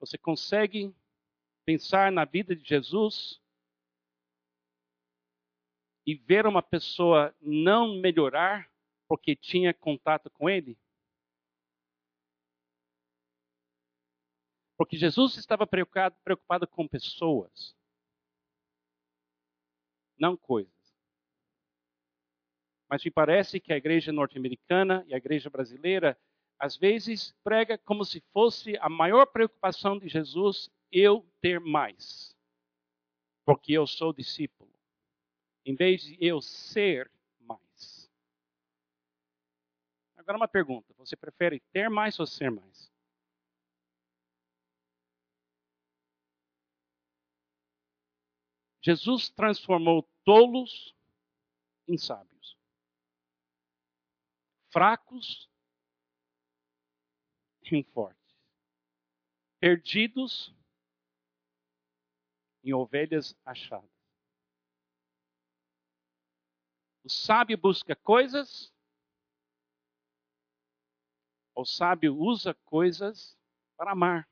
Você 0.00 0.18
consegue 0.18 0.94
pensar 1.64 2.10
na 2.10 2.24
vida 2.24 2.56
de 2.56 2.64
Jesus 2.64 3.40
e 6.04 6.14
ver 6.14 6.46
uma 6.46 6.62
pessoa 6.62 7.34
não 7.40 8.00
melhorar 8.00 8.70
porque 9.06 9.36
tinha 9.36 9.72
contato 9.72 10.30
com 10.30 10.48
ele? 10.48 10.76
Porque 14.76 14.96
Jesus 14.96 15.36
estava 15.36 15.66
preocupado, 15.66 16.16
preocupado 16.24 16.66
com 16.66 16.88
pessoas, 16.88 17.76
não 20.18 20.36
coisas. 20.36 20.72
Mas 22.88 23.04
me 23.04 23.10
parece 23.10 23.60
que 23.60 23.72
a 23.72 23.76
igreja 23.76 24.10
norte-americana 24.12 25.04
e 25.06 25.14
a 25.14 25.16
igreja 25.16 25.48
brasileira 25.48 26.18
às 26.62 26.76
vezes 26.76 27.32
prega 27.42 27.76
como 27.76 28.04
se 28.04 28.20
fosse 28.32 28.76
a 28.76 28.88
maior 28.88 29.26
preocupação 29.26 29.98
de 29.98 30.06
Jesus 30.06 30.70
eu 30.92 31.28
ter 31.40 31.58
mais, 31.58 32.36
porque 33.44 33.72
eu 33.72 33.84
sou 33.84 34.12
discípulo, 34.12 34.72
em 35.66 35.74
vez 35.74 36.02
de 36.02 36.16
eu 36.20 36.40
ser 36.40 37.10
mais. 37.40 38.08
Agora 40.14 40.36
uma 40.36 40.46
pergunta: 40.46 40.94
você 40.94 41.16
prefere 41.16 41.58
ter 41.72 41.90
mais 41.90 42.20
ou 42.20 42.26
ser 42.26 42.48
mais? 42.48 42.92
Jesus 48.80 49.28
transformou 49.30 50.08
tolos 50.24 50.94
em 51.88 51.98
sábios, 51.98 52.56
fracos 54.72 55.50
em 57.70 57.82
fortes, 57.82 58.36
perdidos 59.58 60.54
em 62.62 62.72
ovelhas 62.72 63.36
achadas. 63.44 63.90
O 67.04 67.08
sábio 67.08 67.58
busca 67.58 67.96
coisas, 67.96 68.72
o 71.54 71.64
sábio 71.64 72.16
usa 72.16 72.54
coisas 72.64 73.36
para 73.76 73.92
amar. 73.92 74.28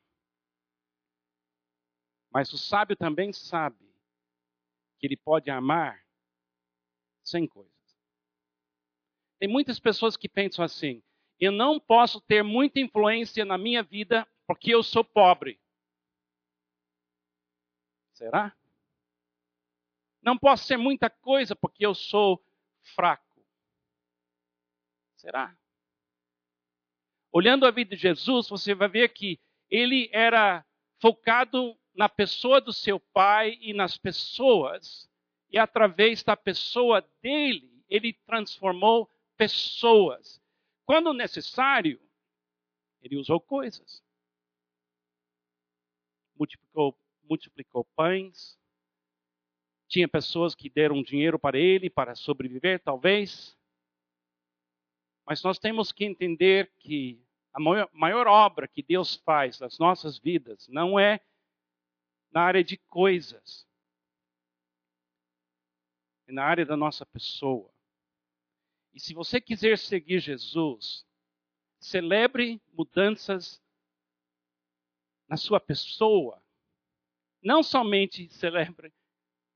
Mas 2.32 2.52
o 2.52 2.58
sábio 2.58 2.96
também 2.96 3.32
sabe 3.32 3.92
que 4.99 5.06
ele 5.06 5.16
pode 5.16 5.50
amar 5.50 6.06
sem 7.25 7.46
coisas. 7.46 7.75
Tem 9.38 9.49
muitas 9.49 9.80
pessoas 9.80 10.16
que 10.16 10.28
pensam 10.28 10.64
assim: 10.64 11.02
eu 11.40 11.50
não 11.50 11.80
posso 11.80 12.20
ter 12.20 12.44
muita 12.44 12.78
influência 12.78 13.44
na 13.44 13.56
minha 13.56 13.82
vida 13.82 14.28
porque 14.47 14.75
eu 14.75 14.82
sou 14.82 15.02
pobre. 15.02 15.59
Será? 18.12 18.54
Não 20.20 20.37
posso 20.37 20.64
ser 20.64 20.76
muita 20.76 21.09
coisa 21.09 21.56
porque 21.56 21.87
eu 21.87 21.94
sou 21.94 22.44
fraco. 22.94 23.42
Será? 25.16 25.56
Olhando 27.32 27.64
a 27.64 27.70
vida 27.70 27.97
de 27.97 28.02
Jesus, 28.02 28.49
você 28.49 28.75
vai 28.75 28.88
ver 28.88 29.09
que 29.11 29.40
ele 29.70 30.11
era 30.12 30.66
focado 31.00 31.78
na 31.94 32.09
pessoa 32.09 32.61
do 32.61 32.73
seu 32.73 32.99
pai 32.99 33.56
e 33.61 33.73
nas 33.73 33.97
pessoas, 33.97 35.09
e 35.50 35.59
através 35.59 36.23
da 36.23 36.37
pessoa 36.37 37.06
dele, 37.23 37.82
ele 37.88 38.12
transformou 38.12 39.09
pessoas. 39.37 40.39
Quando 40.90 41.12
necessário, 41.12 42.00
ele 43.00 43.16
usou 43.16 43.40
coisas. 43.40 44.02
Multiplicou, 46.35 46.99
multiplicou 47.23 47.85
pães. 47.94 48.59
Tinha 49.87 50.09
pessoas 50.09 50.52
que 50.52 50.68
deram 50.68 51.00
dinheiro 51.00 51.38
para 51.38 51.56
ele 51.56 51.88
para 51.88 52.16
sobreviver, 52.16 52.82
talvez. 52.82 53.56
Mas 55.25 55.40
nós 55.44 55.61
temos 55.61 55.92
que 55.92 56.04
entender 56.04 56.73
que 56.80 57.25
a 57.52 57.61
maior, 57.61 57.88
maior 57.92 58.26
obra 58.26 58.66
que 58.66 58.82
Deus 58.82 59.14
faz 59.14 59.61
nas 59.61 59.78
nossas 59.78 60.18
vidas 60.18 60.66
não 60.66 60.99
é 60.99 61.20
na 62.32 62.42
área 62.42 62.64
de 62.64 62.76
coisas, 62.76 63.64
é 66.26 66.32
na 66.32 66.44
área 66.44 66.66
da 66.66 66.76
nossa 66.76 67.06
pessoa. 67.06 67.73
E 68.92 69.00
se 69.00 69.14
você 69.14 69.40
quiser 69.40 69.78
seguir 69.78 70.20
Jesus, 70.20 71.06
celebre 71.78 72.61
mudanças 72.73 73.62
na 75.28 75.37
sua 75.37 75.61
pessoa. 75.61 76.42
Não 77.42 77.62
somente 77.62 78.28
celebre 78.30 78.92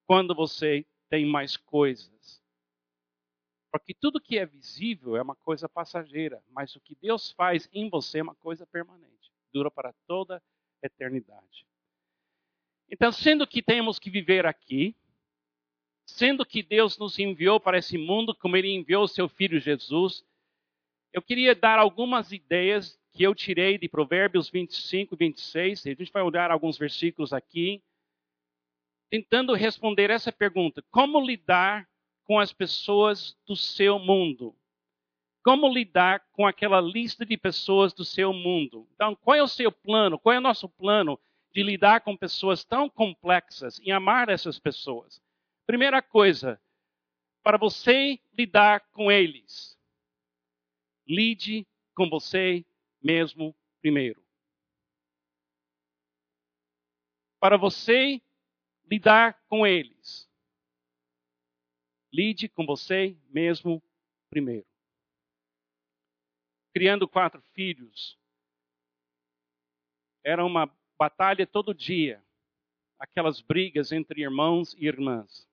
quando 0.07 0.35
você 0.35 0.87
tem 1.09 1.27
mais 1.27 1.57
coisas. 1.57 2.43
Porque 3.71 3.93
tudo 3.93 4.21
que 4.21 4.39
é 4.39 4.47
visível 4.47 5.17
é 5.17 5.23
uma 5.23 5.35
coisa 5.35 5.69
passageira, 5.69 6.43
mas 6.49 6.77
o 6.77 6.81
que 6.81 6.95
Deus 6.95 7.33
faz 7.33 7.69
em 7.73 7.91
você 7.91 8.21
é 8.21 8.23
uma 8.23 8.37
coisa 8.37 8.65
permanente, 8.67 9.33
dura 9.53 9.69
para 9.71 9.93
toda 10.07 10.37
a 10.37 10.87
eternidade. 10.87 11.67
Então, 12.89 13.11
sendo 13.11 13.47
que 13.47 13.61
temos 13.61 13.99
que 13.99 14.11
viver 14.11 14.47
aqui, 14.47 14.95
sendo 16.07 16.45
que 16.45 16.63
Deus 16.63 16.99
nos 16.99 17.19
enviou 17.19 17.59
para 17.59 17.79
esse 17.79 17.97
mundo 17.97 18.35
como 18.35 18.57
ele 18.57 18.71
enviou 18.71 19.05
o 19.05 19.09
seu 19.09 19.29
filho 19.29 19.59
Jesus, 19.59 20.25
eu 21.13 21.23
queria 21.23 21.55
dar 21.55 21.79
algumas 21.79 22.33
ideias 22.33 22.99
que 23.13 23.23
eu 23.23 23.35
tirei 23.35 23.79
de 23.79 23.89
Provérbios 23.89 24.51
25 24.51 25.15
e 25.15 25.19
26. 25.19 25.87
A 25.87 25.91
gente 25.91 26.13
vai 26.13 26.23
olhar 26.23 26.51
alguns 26.51 26.77
versículos 26.77 27.33
aqui, 27.33 27.83
tentando 29.09 29.55
responder 29.55 30.11
essa 30.11 30.33
pergunta: 30.33 30.85
como 30.91 31.25
lidar 31.25 31.89
com 32.25 32.39
as 32.39 32.53
pessoas 32.53 33.37
do 33.47 33.55
seu 33.55 33.99
mundo? 33.99 34.57
Como 35.45 35.73
lidar 35.73 36.21
com 36.33 36.47
aquela 36.47 36.81
lista 36.81 37.25
de 37.25 37.37
pessoas 37.37 37.93
do 37.93 38.05
seu 38.05 38.33
mundo? 38.33 38.89
Então, 38.95 39.15
qual 39.15 39.37
é 39.37 39.43
o 39.43 39.49
seu 39.49 39.71
plano? 39.71 40.19
Qual 40.19 40.35
é 40.35 40.39
o 40.39 40.43
nosso 40.43 40.69
plano 40.69 41.21
de 41.53 41.63
lidar 41.63 42.01
com 42.01 42.17
pessoas 42.17 42.65
tão 42.65 42.89
complexas 42.89 43.79
e 43.79 43.93
amar 43.93 44.29
essas 44.31 44.59
pessoas? 44.59 45.23
Primeira 45.67 46.03
coisa, 46.03 46.61
para 47.43 47.57
você 47.59 48.21
lidar 48.33 48.81
com 48.91 49.11
eles, 49.11 49.79
lide 51.07 51.67
com 51.95 52.09
você 52.09 52.65
mesmo 53.03 53.55
primeiro. 53.81 54.23
Para 57.41 57.57
você 57.57 58.23
lidar 58.87 59.35
com 59.49 59.67
eles, 59.67 60.29
Lide 62.15 62.49
com 62.49 62.65
você 62.65 63.19
mesmo 63.29 63.83
primeiro. 64.31 64.65
Criando 66.73 67.09
quatro 67.09 67.43
filhos, 67.55 68.17
era 70.23 70.45
uma 70.45 70.73
batalha 70.97 71.45
todo 71.45 71.75
dia, 71.75 72.25
aquelas 73.01 73.41
brigas 73.41 73.91
entre 73.91 74.23
irmãos 74.23 74.75
e 74.75 74.87
irmãs. 74.87 75.49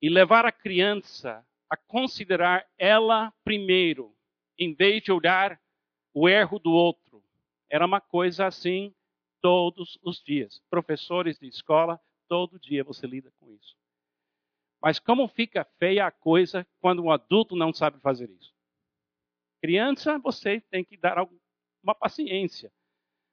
E 0.00 0.08
levar 0.08 0.46
a 0.46 0.52
criança 0.52 1.44
a 1.68 1.76
considerar 1.76 2.66
ela 2.78 3.32
primeiro, 3.44 4.14
em 4.58 4.74
vez 4.74 5.02
de 5.02 5.12
olhar 5.12 5.60
o 6.14 6.28
erro 6.28 6.58
do 6.58 6.70
outro. 6.70 7.22
Era 7.68 7.84
uma 7.84 8.00
coisa 8.00 8.46
assim 8.46 8.94
todos 9.40 9.98
os 10.02 10.22
dias. 10.22 10.62
Professores 10.70 11.38
de 11.38 11.46
escola 11.46 12.00
Todo 12.28 12.60
dia 12.60 12.84
você 12.84 13.06
lida 13.06 13.32
com 13.40 13.50
isso. 13.50 13.74
Mas 14.80 15.00
como 15.00 15.26
fica 15.26 15.64
feia 15.78 16.06
a 16.06 16.10
coisa 16.10 16.66
quando 16.78 17.02
um 17.02 17.10
adulto 17.10 17.56
não 17.56 17.72
sabe 17.72 17.98
fazer 18.00 18.30
isso? 18.30 18.54
Criança, 19.60 20.18
você 20.18 20.60
tem 20.60 20.84
que 20.84 20.96
dar 20.96 21.16
uma 21.82 21.94
paciência. 21.94 22.70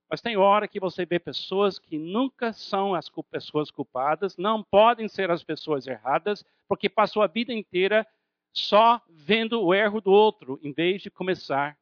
Mas 0.10 0.22
tem 0.22 0.38
hora 0.38 0.68
que 0.68 0.80
você 0.80 1.06
vê 1.06 1.20
pessoas 1.20 1.80
que 1.80 1.98
nunca 1.98 2.54
são 2.54 2.94
as 2.94 3.10
pessoas 3.32 3.72
culpadas, 3.72 4.38
não 4.38 4.64
podem 4.64 5.08
ser 5.08 5.32
as 5.32 5.44
pessoas 5.44 5.88
erradas, 5.88 6.46
porque 6.68 6.88
passou 6.88 7.24
a 7.24 7.28
vida 7.28 7.52
inteira 7.52 8.06
só 8.54 9.02
vendo 9.10 9.62
o 9.62 9.74
erro 9.74 10.00
do 10.00 10.12
outro, 10.12 10.60
em 10.64 10.72
vez 10.72 11.02
de 11.02 11.10
começar 11.10 11.78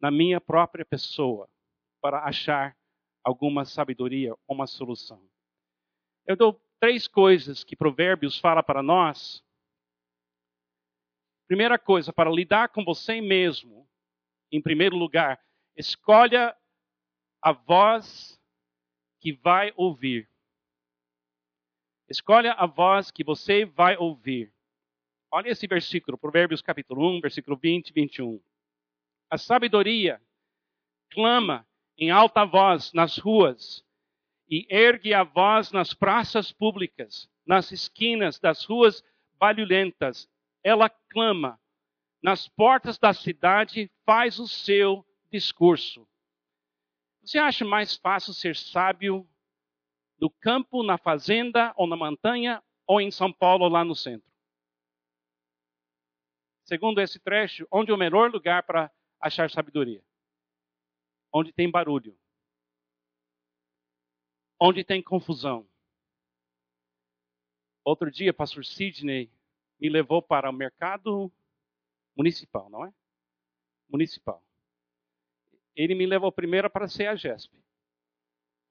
na 0.00 0.10
minha 0.10 0.40
própria 0.40 0.84
pessoa 0.84 1.48
para 2.00 2.24
achar 2.24 2.76
alguma 3.24 3.64
sabedoria, 3.64 4.34
uma 4.46 4.66
solução. 4.66 5.20
Eu 6.24 6.36
dou 6.36 6.60
três 6.78 7.08
coisas 7.08 7.64
que 7.64 7.74
Provérbios 7.74 8.38
fala 8.38 8.62
para 8.62 8.82
nós. 8.82 9.42
Primeira 11.48 11.78
coisa, 11.78 12.12
para 12.12 12.30
lidar 12.30 12.68
com 12.68 12.84
você 12.84 13.20
mesmo, 13.20 13.88
em 14.50 14.62
primeiro 14.62 14.96
lugar, 14.96 15.40
escolha 15.76 16.56
a 17.46 17.52
voz 17.52 18.36
que 19.20 19.32
vai 19.32 19.72
ouvir. 19.76 20.28
Escolha 22.08 22.52
a 22.54 22.66
voz 22.66 23.12
que 23.12 23.22
você 23.22 23.64
vai 23.64 23.96
ouvir. 23.96 24.52
Olha 25.30 25.50
esse 25.50 25.64
versículo, 25.68 26.18
Provérbios 26.18 26.60
capítulo 26.60 27.08
1, 27.08 27.20
versículo 27.20 27.56
20 27.56 27.90
e 27.90 27.92
21. 27.92 28.42
A 29.30 29.38
sabedoria 29.38 30.20
clama 31.12 31.64
em 31.96 32.10
alta 32.10 32.44
voz 32.44 32.92
nas 32.92 33.16
ruas 33.16 33.84
e 34.50 34.66
ergue 34.68 35.14
a 35.14 35.22
voz 35.22 35.70
nas 35.70 35.94
praças 35.94 36.50
públicas, 36.50 37.30
nas 37.46 37.70
esquinas 37.70 38.40
das 38.40 38.64
ruas 38.64 39.04
barulhentas. 39.38 40.28
Ela 40.64 40.90
clama. 40.90 41.60
Nas 42.20 42.48
portas 42.48 42.98
da 42.98 43.14
cidade 43.14 43.88
faz 44.04 44.40
o 44.40 44.48
seu 44.48 45.06
discurso. 45.30 46.08
Você 47.26 47.38
acha 47.38 47.64
mais 47.64 47.96
fácil 47.96 48.32
ser 48.32 48.54
sábio 48.54 49.28
no 50.18 50.30
campo, 50.30 50.82
na 50.82 50.96
fazenda 50.96 51.74
ou 51.76 51.86
na 51.86 51.96
montanha 51.96 52.62
ou 52.86 53.00
em 53.00 53.10
São 53.10 53.32
Paulo 53.32 53.68
lá 53.68 53.84
no 53.84 53.94
centro? 53.94 54.30
Segundo 56.64 57.00
esse 57.00 57.18
trecho, 57.18 57.66
onde 57.70 57.90
é 57.90 57.94
o 57.94 57.98
melhor 57.98 58.30
lugar 58.30 58.62
para 58.62 58.90
achar 59.20 59.50
sabedoria? 59.50 60.02
Onde 61.32 61.52
tem 61.52 61.70
barulho 61.70 62.16
onde 64.60 64.84
tem 64.84 65.02
confusão. 65.02 65.68
Outro 67.84 68.10
dia, 68.10 68.32
pastor 68.34 68.64
Sidney 68.64 69.30
me 69.78 69.88
levou 69.88 70.22
para 70.22 70.50
o 70.50 70.52
mercado 70.52 71.30
municipal, 72.16 72.68
não 72.70 72.84
é? 72.84 72.92
Municipal. 73.88 74.45
Ele 75.76 75.94
me 75.94 76.06
levou 76.06 76.32
primeiro 76.32 76.68
para 76.68 76.86
a 76.86 77.14
GESP. 77.14 77.54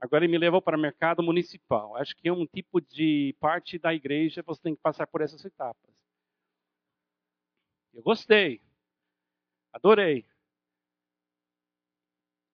Agora 0.02 0.26
ele 0.26 0.32
me 0.32 0.38
levou 0.38 0.62
para 0.62 0.78
o 0.78 0.82
mercado 0.82 1.24
municipal. 1.24 1.96
Acho 1.96 2.16
que 2.16 2.28
é 2.28 2.34
um 2.34 2.46
tipo 2.46 2.82
de 2.82 3.36
parte 3.40 3.80
da 3.80 3.94
igreja, 3.94 4.44
você 4.46 4.62
tem 4.62 4.76
que 4.76 4.82
passar 4.82 5.08
por 5.08 5.22
essas 5.22 5.46
etapas. 5.46 5.96
Eu 7.94 8.04
gostei. 8.04 8.62
Adorei. 9.72 10.26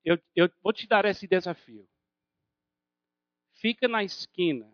Eu, 0.05 0.19
eu 0.35 0.49
vou 0.61 0.73
te 0.73 0.87
dar 0.87 1.05
esse 1.05 1.27
desafio 1.27 1.87
fica 3.61 3.87
na 3.87 4.03
esquina 4.03 4.73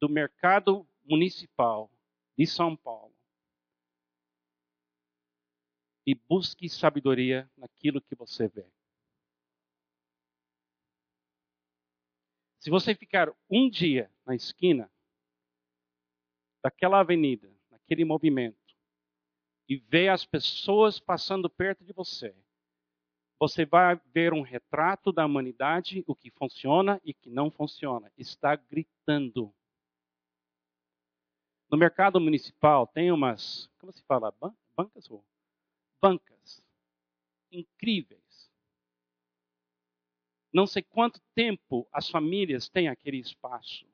do 0.00 0.08
mercado 0.08 0.84
municipal 1.04 1.88
de 2.36 2.44
São 2.44 2.76
Paulo 2.76 3.14
e 6.04 6.12
busque 6.12 6.68
sabedoria 6.68 7.48
naquilo 7.56 8.02
que 8.02 8.16
você 8.16 8.48
vê. 8.48 8.66
Se 12.62 12.70
você 12.70 12.94
ficar 12.94 13.28
um 13.50 13.68
dia 13.68 14.08
na 14.24 14.36
esquina 14.36 14.88
daquela 16.62 17.00
avenida, 17.00 17.52
naquele 17.68 18.04
movimento, 18.04 18.56
e 19.68 19.78
ver 19.78 20.10
as 20.10 20.24
pessoas 20.24 21.00
passando 21.00 21.50
perto 21.50 21.82
de 21.84 21.92
você, 21.92 22.32
você 23.36 23.66
vai 23.66 24.00
ver 24.14 24.32
um 24.32 24.42
retrato 24.42 25.10
da 25.10 25.26
humanidade, 25.26 26.04
o 26.06 26.14
que 26.14 26.30
funciona 26.30 27.00
e 27.04 27.10
o 27.10 27.14
que 27.14 27.28
não 27.28 27.50
funciona. 27.50 28.12
Está 28.16 28.54
gritando. 28.54 29.52
No 31.68 31.76
mercado 31.76 32.20
municipal 32.20 32.86
tem 32.86 33.10
umas, 33.10 33.68
como 33.80 33.92
se 33.92 34.04
fala, 34.04 34.32
bancas? 34.76 35.10
Bancas 36.00 36.62
incríveis. 37.50 38.21
Não 40.52 40.66
sei 40.66 40.82
quanto 40.82 41.20
tempo 41.34 41.88
as 41.92 42.08
famílias 42.08 42.68
têm 42.68 42.88
aquele 42.88 43.18
espaço. 43.18 43.86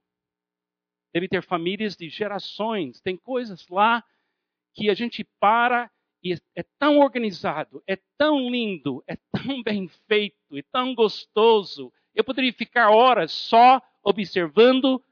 Deve 1.13 1.29
ter 1.29 1.43
famílias 1.43 1.97
de 1.97 2.09
gerações, 2.09 3.01
tem 3.01 3.17
coisas 3.17 3.67
lá 3.69 4.05
que 4.75 4.91
a 4.91 4.95
gente 4.95 5.25
para 5.41 5.91
e 6.23 6.37
é 6.57 6.63
tão 6.79 6.99
organizado, 6.99 7.83
é 7.87 7.97
tão 8.17 8.51
lindo, 8.51 9.03
é 9.07 9.17
tão 9.31 9.63
bem 9.63 9.89
feito, 10.09 10.37
é 10.57 10.63
tão 10.73 10.95
gostoso. 10.95 11.93
Eu 12.15 12.25
poderia 12.25 12.53
ficar 12.53 12.91
horas 12.91 13.31
só 13.31 13.81
observando 14.03 15.03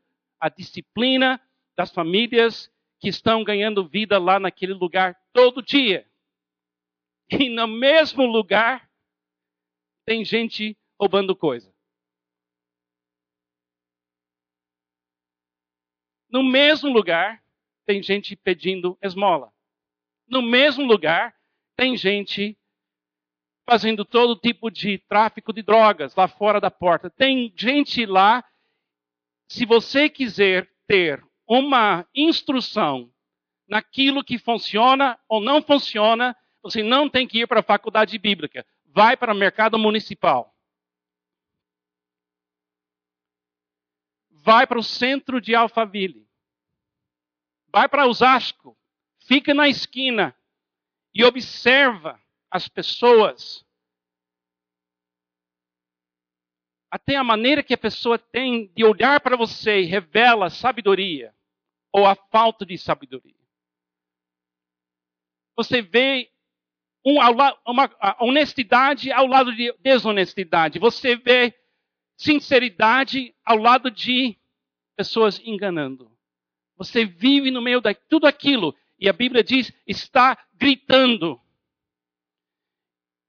a 0.40 0.48
disciplina 0.48 1.40
das 1.76 1.92
famílias 1.92 2.70
que 2.98 3.08
estão 3.08 3.44
ganhando 3.44 3.86
vida 3.86 4.18
lá 4.18 4.40
naquele 4.40 4.72
lugar 4.72 5.16
todo 5.32 5.62
dia. 5.62 6.06
E 7.30 7.48
no 7.48 7.66
mesmo 7.66 8.24
lugar 8.24 8.88
tem 10.04 10.24
gente 10.24 10.76
roubando 10.98 11.34
coisa. 11.36 11.74
No 16.28 16.42
mesmo 16.42 16.90
lugar 16.90 17.42
tem 17.84 18.02
gente 18.02 18.34
pedindo 18.36 18.98
esmola 19.02 19.52
no 20.28 20.42
mesmo 20.42 20.84
lugar, 20.84 21.34
tem 21.76 21.96
gente 21.96 22.56
fazendo 23.68 24.04
todo 24.04 24.36
tipo 24.36 24.70
de 24.70 24.98
tráfico 24.98 25.52
de 25.52 25.62
drogas 25.62 26.14
lá 26.14 26.28
fora 26.28 26.60
da 26.60 26.70
porta. 26.70 27.10
Tem 27.10 27.52
gente 27.56 28.04
lá. 28.06 28.44
Se 29.48 29.64
você 29.64 30.08
quiser 30.08 30.68
ter 30.86 31.24
uma 31.46 32.06
instrução 32.14 33.10
naquilo 33.68 34.24
que 34.24 34.38
funciona 34.38 35.18
ou 35.28 35.40
não 35.40 35.62
funciona, 35.62 36.36
você 36.62 36.82
não 36.82 37.08
tem 37.08 37.26
que 37.26 37.40
ir 37.40 37.46
para 37.46 37.60
a 37.60 37.64
faculdade 37.64 38.18
bíblica. 38.18 38.66
Vai 38.86 39.16
para 39.16 39.32
o 39.32 39.36
mercado 39.36 39.78
municipal. 39.78 40.55
Vai 44.46 44.66
para 44.66 44.78
o 44.78 44.82
centro 44.82 45.40
de 45.40 45.54
Alphaville. 45.54 46.26
Vai 47.72 47.88
para 47.88 48.06
Osasco 48.06 48.78
fica 49.26 49.52
na 49.52 49.68
esquina 49.68 50.34
e 51.12 51.24
observa 51.24 52.20
as 52.50 52.68
pessoas. 52.68 53.66
Até 56.90 57.16
a 57.16 57.24
maneira 57.24 57.62
que 57.62 57.74
a 57.74 57.78
pessoa 57.78 58.18
tem 58.18 58.68
de 58.68 58.84
olhar 58.84 59.20
para 59.20 59.36
você 59.36 59.82
revela 59.82 60.48
sabedoria 60.48 61.34
ou 61.92 62.06
a 62.06 62.14
falta 62.14 62.64
de 62.64 62.78
sabedoria. 62.78 63.34
Você 65.56 65.82
vê 65.82 66.30
um, 67.04 67.16
uma 67.66 67.90
honestidade 68.20 69.10
ao 69.10 69.26
lado 69.26 69.54
de 69.54 69.72
desonestidade. 69.80 70.78
Você 70.78 71.16
vê 71.16 71.52
sinceridade 72.16 73.34
ao 73.44 73.58
lado 73.58 73.90
de 73.90 74.36
pessoas 74.96 75.40
enganando. 75.44 76.10
Você 76.76 77.04
vive 77.04 77.50
no 77.50 77.62
meio 77.62 77.80
de 77.80 77.94
tudo 77.94 78.26
aquilo 78.26 78.74
e 78.98 79.08
a 79.08 79.12
Bíblia 79.12 79.44
diz, 79.44 79.72
está 79.86 80.38
gritando. 80.54 81.40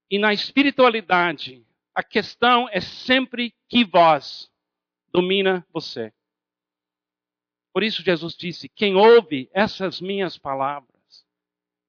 E 0.10 0.18
na 0.18 0.34
espiritualidade, 0.34 1.66
a 1.94 2.02
questão 2.02 2.70
é 2.70 2.80
sempre 2.80 3.54
que 3.68 3.84
voz 3.84 4.50
domina 5.12 5.66
você. 5.74 6.14
Por 7.74 7.84
isso 7.84 8.02
Jesus 8.02 8.36
disse: 8.36 8.70
quem 8.70 8.96
ouve 8.96 9.50
essas 9.54 10.00
minhas 10.00 10.38
palavras 10.38 11.26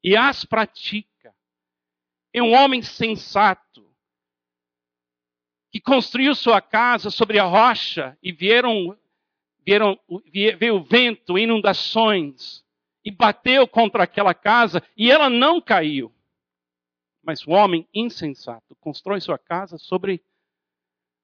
e 0.03 0.17
as 0.17 0.45
pratica 0.45 1.35
é 2.33 2.43
um 2.43 2.53
homem 2.53 2.83
sensato 2.83 3.88
que 5.71 5.81
construiu 5.81 6.35
sua 6.35 6.61
casa 6.61 7.11
sobre 7.11 7.39
a 7.39 7.45
rocha 7.45 8.17
e 8.23 8.33
vieram, 8.33 8.97
vieram 9.65 9.99
veio 10.59 10.83
vento, 10.83 11.39
inundações 11.39 12.65
e 13.05 13.11
bateu 13.11 13.67
contra 13.69 14.05
aquela 14.05 14.35
casa 14.35 14.83
e 14.97 15.11
ela 15.11 15.29
não 15.29 15.61
caiu. 15.61 16.13
Mas 17.23 17.47
o 17.47 17.51
homem 17.51 17.87
insensato 17.93 18.75
constrói 18.77 19.21
sua 19.21 19.39
casa 19.39 19.77
sobre 19.77 20.23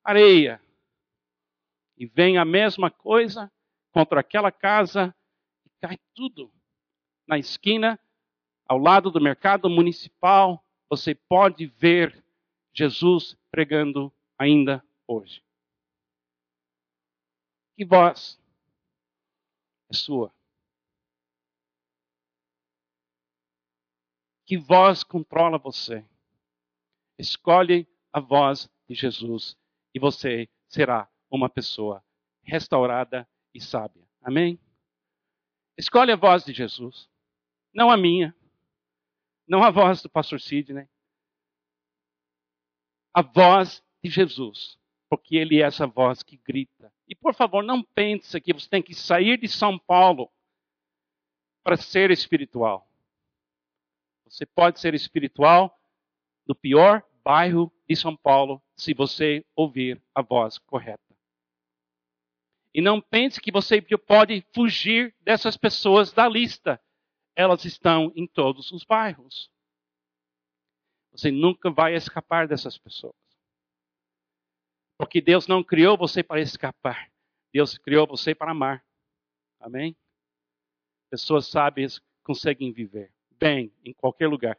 areia. 0.03 0.61
E 1.97 2.07
vem 2.07 2.37
a 2.37 2.45
mesma 2.45 2.91
coisa 2.91 3.51
contra 3.91 4.21
aquela 4.21 4.53
casa 4.53 5.15
e 5.65 5.71
cai 5.81 5.99
tudo. 6.15 6.53
Na 7.27 7.39
esquina, 7.39 7.99
ao 8.69 8.77
lado 8.77 9.11
do 9.11 9.21
mercado 9.21 9.71
municipal, 9.71 10.63
você 10.91 11.15
pode 11.15 11.67
ver 11.67 12.23
Jesus 12.75 13.37
pregando 13.51 14.13
ainda 14.45 14.85
hoje. 15.07 15.43
Que 17.77 17.85
voz 17.85 18.41
é 19.91 19.95
sua? 19.95 20.33
Que 24.47 24.57
voz 24.57 25.03
controla 25.03 25.59
você? 25.59 26.05
Escolhe 27.19 27.89
a 28.13 28.21
voz 28.21 28.71
de 28.89 28.95
Jesus 28.95 29.57
e 29.95 29.99
você 29.99 30.49
será 30.69 31.11
uma 31.31 31.49
pessoa 31.49 32.05
restaurada 32.43 33.29
e 33.55 33.61
sábia. 33.61 34.07
Amém? 34.21 34.61
Escolhe 35.77 36.13
a 36.13 36.17
voz 36.17 36.45
de 36.45 36.53
Jesus, 36.53 37.09
não 37.75 37.91
a 37.91 37.97
minha, 37.97 38.35
não 39.49 39.65
a 39.65 39.71
voz 39.71 40.03
do 40.03 40.11
pastor 40.11 40.41
Sidney. 40.41 40.89
A 43.13 43.23
voz 43.23 43.83
de 44.05 44.11
Jesus, 44.11 44.79
porque 45.09 45.35
ele 45.35 45.63
é 45.63 45.65
essa 45.65 45.87
voz 45.87 46.23
que 46.23 46.37
grita. 46.37 46.93
E 47.09 47.15
por 47.15 47.35
favor, 47.35 47.65
não 47.65 47.83
pense 47.83 48.39
que 48.39 48.53
você 48.53 48.69
tem 48.69 48.83
que 48.83 48.95
sair 48.95 49.39
de 49.39 49.49
São 49.49 49.79
Paulo 49.79 50.31
para 51.63 51.79
ser 51.79 52.11
espiritual. 52.11 52.87
Você 54.27 54.45
pode 54.45 54.79
ser 54.79 54.93
espiritual 54.93 55.75
no 56.47 56.55
pior 56.55 57.03
bairro 57.25 57.73
de 57.89 57.97
São 57.97 58.15
Paulo 58.15 58.63
se 58.77 58.93
você 58.93 59.43
ouvir 59.57 60.03
a 60.15 60.21
voz 60.21 60.59
correta. 60.59 61.03
E 62.75 62.83
não 62.83 63.01
pense 63.01 63.41
que 63.41 63.53
você 63.53 63.81
pode 63.81 64.45
fugir 64.53 65.15
dessas 65.21 65.57
pessoas 65.57 66.13
da 66.13 66.29
lista. 66.29 66.79
Elas 67.35 67.65
estão 67.65 68.13
em 68.15 68.27
todos 68.27 68.71
os 68.71 68.85
bairros. 68.85 69.51
Você 71.13 71.31
nunca 71.31 71.71
vai 71.71 71.95
escapar 71.95 72.47
dessas 72.47 72.77
pessoas. 72.77 73.24
Porque 74.97 75.21
Deus 75.21 75.47
não 75.47 75.63
criou 75.63 75.97
você 75.97 76.23
para 76.23 76.41
escapar. 76.41 77.11
Deus 77.53 77.77
criou 77.79 78.07
você 78.07 78.35
para 78.35 78.53
amar. 78.53 78.85
Amém? 79.61 79.97
Pessoas 81.11 81.47
sábias 81.47 82.01
conseguem 82.23 82.73
viver 82.73 83.11
bem 83.39 83.73
em 83.85 83.93
qualquer 83.93 84.29
lugar. 84.29 84.57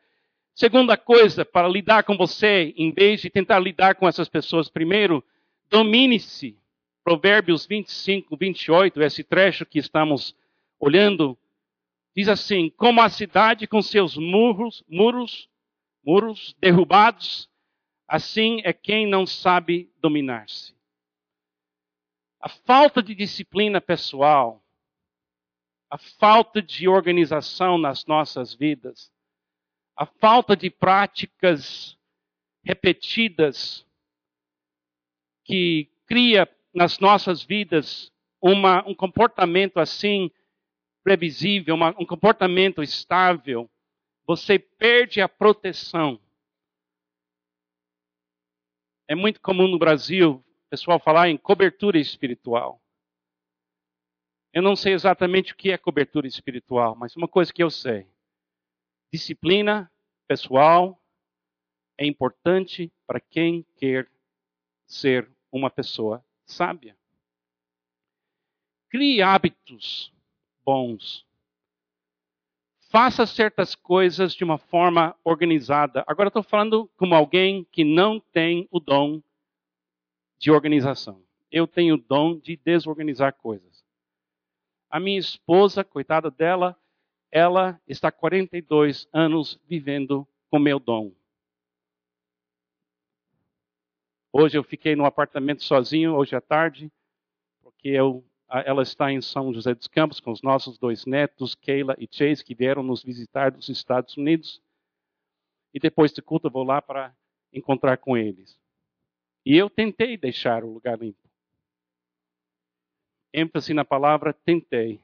Segunda 0.53 0.95
coisa, 0.95 1.43
para 1.43 1.67
lidar 1.67 2.03
com 2.03 2.15
você, 2.15 2.73
em 2.77 2.91
vez 2.91 3.21
de 3.21 3.29
tentar 3.29 3.59
lidar 3.59 3.95
com 3.95 4.07
essas 4.07 4.29
pessoas, 4.29 4.69
primeiro, 4.69 5.23
domine-se. 5.69 6.57
Provérbios 7.03 7.65
25, 7.67 8.35
28, 8.35 9.01
esse 9.03 9.23
trecho 9.23 9.65
que 9.65 9.77
estamos 9.77 10.35
olhando, 10.79 11.37
diz 12.15 12.27
assim: 12.27 12.69
Como 12.77 13.01
a 13.01 13.09
cidade 13.09 13.67
com 13.67 13.81
seus 13.81 14.17
muros, 14.17 14.83
muros, 14.87 15.49
muros 16.03 16.55
derrubados, 16.59 17.49
assim 18.07 18.61
é 18.63 18.71
quem 18.73 19.07
não 19.07 19.25
sabe 19.25 19.91
dominar-se. 19.99 20.73
A 22.39 22.49
falta 22.49 23.01
de 23.01 23.15
disciplina 23.15 23.81
pessoal 23.81 24.65
a 25.89 25.97
falta 25.97 26.61
de 26.61 26.87
organização 26.87 27.77
nas 27.77 28.05
nossas 28.05 28.53
vidas, 28.53 29.11
a 29.95 30.05
falta 30.05 30.55
de 30.55 30.69
práticas 30.69 31.97
repetidas 32.63 33.85
que 35.45 35.89
cria 36.05 36.49
nas 36.73 36.99
nossas 36.99 37.41
vidas 37.41 38.11
uma, 38.41 38.85
um 38.85 38.93
comportamento 38.93 39.79
assim 39.79 40.29
previsível, 41.03 41.75
uma, 41.75 41.95
um 41.99 42.05
comportamento 42.05 42.81
estável, 42.81 43.69
você 44.25 44.57
perde 44.59 45.21
a 45.21 45.29
proteção. 45.29 46.19
É 49.07 49.13
muito 49.13 49.39
comum 49.39 49.67
no 49.67 49.77
Brasil 49.77 50.43
o 50.65 50.69
pessoal 50.69 50.99
falar 50.99 51.29
em 51.29 51.37
cobertura 51.37 51.97
espiritual. 51.97 52.81
Eu 54.51 54.61
não 54.61 54.75
sei 54.75 54.93
exatamente 54.93 55.53
o 55.53 55.55
que 55.55 55.71
é 55.71 55.77
cobertura 55.77 56.27
espiritual, 56.27 56.95
mas 56.95 57.15
uma 57.15 57.27
coisa 57.27 57.53
que 57.53 57.61
eu 57.61 57.69
sei: 57.69 58.07
disciplina 59.11 59.91
pessoal 60.27 60.99
é 61.97 62.05
importante 62.05 62.91
para 63.05 63.19
quem 63.19 63.65
quer 63.75 64.09
ser 64.87 65.29
uma 65.51 65.69
pessoa 65.69 66.25
sábia. 66.45 66.97
Crie 68.89 69.21
hábitos 69.21 70.13
bons. 70.63 71.25
Faça 72.95 73.25
certas 73.25 73.75
coisas 73.75 74.33
de 74.33 74.45
uma 74.45 74.57
forma 74.57 75.13
organizada. 75.21 76.01
Agora 76.07 76.29
estou 76.29 76.41
falando 76.41 76.89
como 76.95 77.13
alguém 77.13 77.65
que 77.65 77.83
não 77.83 78.21
tem 78.21 78.69
o 78.71 78.79
dom 78.79 79.21
de 80.39 80.49
organização. 80.49 81.21
Eu 81.51 81.67
tenho 81.67 81.95
o 81.95 81.97
dom 81.97 82.39
de 82.39 82.55
desorganizar 82.55 83.33
coisas. 83.33 83.83
A 84.89 84.97
minha 84.97 85.19
esposa, 85.19 85.83
coitada 85.83 86.31
dela, 86.31 86.73
ela 87.29 87.77
está 87.85 88.09
42 88.13 89.09
anos 89.11 89.59
vivendo 89.67 90.25
com 90.49 90.57
meu 90.57 90.79
dom. 90.79 91.11
Hoje 94.31 94.57
eu 94.57 94.63
fiquei 94.63 94.95
no 94.95 95.03
apartamento 95.03 95.65
sozinho, 95.65 96.15
hoje 96.15 96.33
à 96.33 96.39
tarde, 96.39 96.89
porque 97.61 97.89
eu, 97.89 98.23
ela 98.61 98.83
está 98.83 99.11
em 99.11 99.21
São 99.21 99.53
José 99.53 99.73
dos 99.73 99.87
Campos 99.87 100.19
com 100.19 100.31
os 100.31 100.41
nossos 100.41 100.77
dois 100.77 101.05
netos, 101.05 101.55
Keila 101.55 101.95
e 101.97 102.07
Chase, 102.09 102.43
que 102.43 102.53
vieram 102.53 102.83
nos 102.83 103.03
visitar 103.03 103.51
dos 103.51 103.69
Estados 103.69 104.15
Unidos. 104.17 104.61
E 105.73 105.79
depois 105.79 106.13
de 106.13 106.21
culto 106.21 106.47
eu 106.47 106.51
vou 106.51 106.63
lá 106.63 106.81
para 106.81 107.15
encontrar 107.51 107.97
com 107.97 108.15
eles. 108.15 108.59
E 109.45 109.55
eu 109.55 109.69
tentei 109.69 110.17
deixar 110.17 110.63
o 110.63 110.73
lugar 110.73 110.99
limpo. 110.99 111.19
ênfase 113.33 113.73
na 113.73 113.83
palavra 113.83 114.33
tentei. 114.33 114.99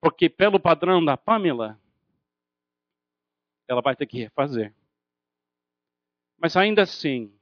Porque 0.00 0.28
pelo 0.28 0.58
padrão 0.58 1.04
da 1.04 1.16
Pamela, 1.16 1.78
ela 3.68 3.80
vai 3.80 3.94
ter 3.94 4.06
que 4.06 4.18
refazer. 4.18 4.74
Mas 6.38 6.56
ainda 6.56 6.82
assim, 6.82 7.32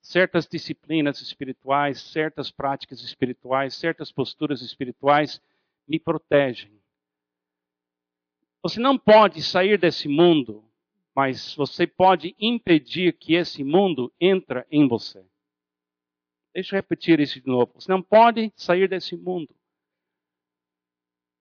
certas 0.00 0.46
disciplinas 0.46 1.20
espirituais, 1.20 2.00
certas 2.00 2.50
práticas 2.50 3.02
espirituais, 3.02 3.74
certas 3.74 4.10
posturas 4.10 4.62
espirituais 4.62 5.40
me 5.86 5.98
protegem. 5.98 6.80
Você 8.62 8.80
não 8.80 8.98
pode 8.98 9.42
sair 9.42 9.78
desse 9.78 10.08
mundo, 10.08 10.64
mas 11.14 11.54
você 11.54 11.86
pode 11.86 12.34
impedir 12.38 13.12
que 13.16 13.34
esse 13.34 13.62
mundo 13.64 14.12
entre 14.20 14.66
em 14.70 14.86
você. 14.86 15.24
Deixa 16.52 16.74
eu 16.74 16.78
repetir 16.78 17.20
isso 17.20 17.40
de 17.40 17.46
novo. 17.46 17.72
Você 17.74 17.90
não 17.90 18.02
pode 18.02 18.52
sair 18.56 18.88
desse 18.88 19.16
mundo. 19.16 19.54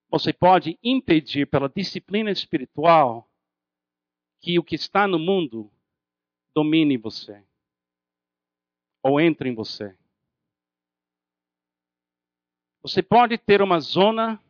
Você 0.09 0.33
pode 0.33 0.77
impedir 0.83 1.47
pela 1.47 1.69
disciplina 1.69 2.31
espiritual 2.31 3.29
que 4.39 4.57
o 4.57 4.63
que 4.63 4.75
está 4.75 5.07
no 5.07 5.19
mundo 5.19 5.71
domine 6.53 6.97
você 6.97 7.43
ou 9.01 9.19
entre 9.19 9.49
em 9.49 9.55
você. 9.55 9.95
Você 12.81 13.01
pode 13.01 13.37
ter 13.37 13.61
uma 13.61 13.79
zona 13.79 14.41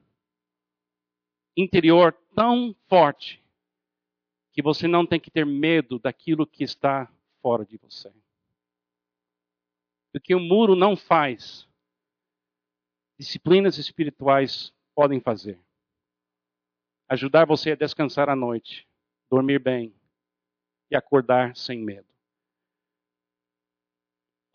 interior 1.57 2.13
tão 2.35 2.75
forte 2.88 3.43
que 4.51 4.62
você 4.62 4.88
não 4.88 5.05
tem 5.05 5.19
que 5.19 5.31
ter 5.31 5.45
medo 5.45 5.99
daquilo 5.99 6.45
que 6.45 6.63
está 6.63 7.12
fora 7.41 7.65
de 7.65 7.77
você. 7.77 8.12
O 10.13 10.19
que 10.19 10.33
o 10.33 10.39
muro 10.39 10.75
não 10.75 10.95
faz, 10.95 11.67
disciplinas 13.17 13.77
espirituais 13.77 14.73
podem 14.95 15.19
fazer. 15.19 15.59
Ajudar 17.07 17.45
você 17.45 17.71
a 17.71 17.75
descansar 17.75 18.29
à 18.29 18.35
noite, 18.35 18.88
dormir 19.29 19.59
bem, 19.59 19.93
e 20.89 20.95
acordar 20.95 21.55
sem 21.55 21.79
medo. 21.79 22.07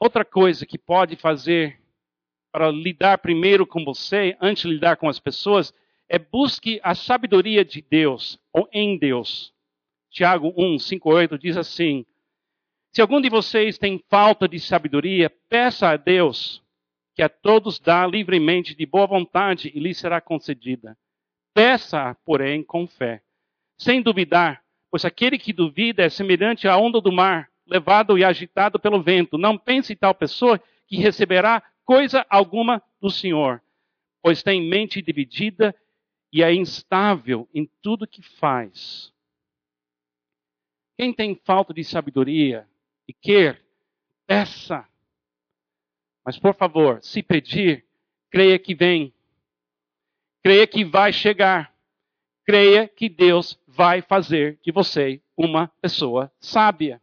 Outra 0.04 0.22
coisa 0.22 0.66
que 0.66 0.76
pode 0.76 1.16
fazer 1.16 1.80
para 2.52 2.70
lidar 2.70 3.16
primeiro 3.16 3.66
com 3.66 3.82
você, 3.82 4.36
antes 4.38 4.64
de 4.64 4.74
lidar 4.74 4.98
com 4.98 5.08
as 5.08 5.18
pessoas, 5.18 5.72
é 6.06 6.18
busque 6.18 6.78
a 6.82 6.94
sabedoria 6.94 7.64
de 7.64 7.80
Deus 7.80 8.38
ou 8.52 8.68
em 8.70 8.98
Deus. 8.98 9.54
Tiago 10.10 10.52
1, 10.58 10.78
5, 10.78 11.08
8 11.08 11.38
diz 11.38 11.56
assim: 11.56 12.04
Se 12.92 13.00
algum 13.00 13.18
de 13.18 13.30
vocês 13.30 13.78
tem 13.78 13.98
falta 14.10 14.46
de 14.46 14.60
sabedoria, 14.60 15.30
peça 15.48 15.88
a 15.88 15.96
Deus, 15.96 16.62
que 17.14 17.22
a 17.22 17.28
todos 17.30 17.78
dá 17.78 18.06
livremente 18.06 18.74
de 18.74 18.84
boa 18.84 19.06
vontade 19.06 19.72
e 19.74 19.80
lhe 19.80 19.94
será 19.94 20.20
concedida. 20.20 20.98
Peça, 21.54 22.14
porém, 22.26 22.62
com 22.62 22.86
fé, 22.86 23.22
sem 23.78 24.02
duvidar, 24.02 24.62
Pois 24.94 25.04
aquele 25.04 25.36
que 25.38 25.52
duvida 25.52 26.04
é 26.04 26.08
semelhante 26.08 26.68
à 26.68 26.76
onda 26.76 27.00
do 27.00 27.10
mar, 27.10 27.50
levado 27.66 28.18
e 28.18 28.24
agitado 28.24 28.78
pelo 28.78 29.02
vento. 29.02 29.38
Não 29.38 29.56
pense 29.56 29.94
tal 29.96 30.14
pessoa 30.14 30.60
que 30.86 30.96
receberá 30.96 31.62
coisa 31.84 32.24
alguma 32.28 32.82
do 33.00 33.10
Senhor, 33.10 33.62
pois 34.22 34.42
tem 34.42 34.68
mente 34.68 35.02
dividida 35.02 35.74
e 36.32 36.42
é 36.42 36.52
instável 36.52 37.48
em 37.54 37.68
tudo 37.82 38.06
que 38.06 38.22
faz. 38.22 39.12
Quem 40.96 41.12
tem 41.12 41.34
falta 41.44 41.74
de 41.74 41.82
sabedoria 41.84 42.68
e 43.06 43.12
quer, 43.12 43.62
peça. 44.26 44.86
Mas, 46.24 46.38
por 46.38 46.54
favor, 46.54 47.02
se 47.02 47.22
pedir, 47.22 47.84
creia 48.30 48.58
que 48.58 48.74
vem. 48.74 49.12
Creia 50.42 50.66
que 50.66 50.84
vai 50.84 51.12
chegar 51.12 51.74
creia 52.44 52.86
que 52.86 53.08
Deus 53.08 53.58
vai 53.66 54.02
fazer 54.02 54.58
de 54.62 54.70
você 54.70 55.20
uma 55.36 55.68
pessoa 55.80 56.30
sábia. 56.38 57.00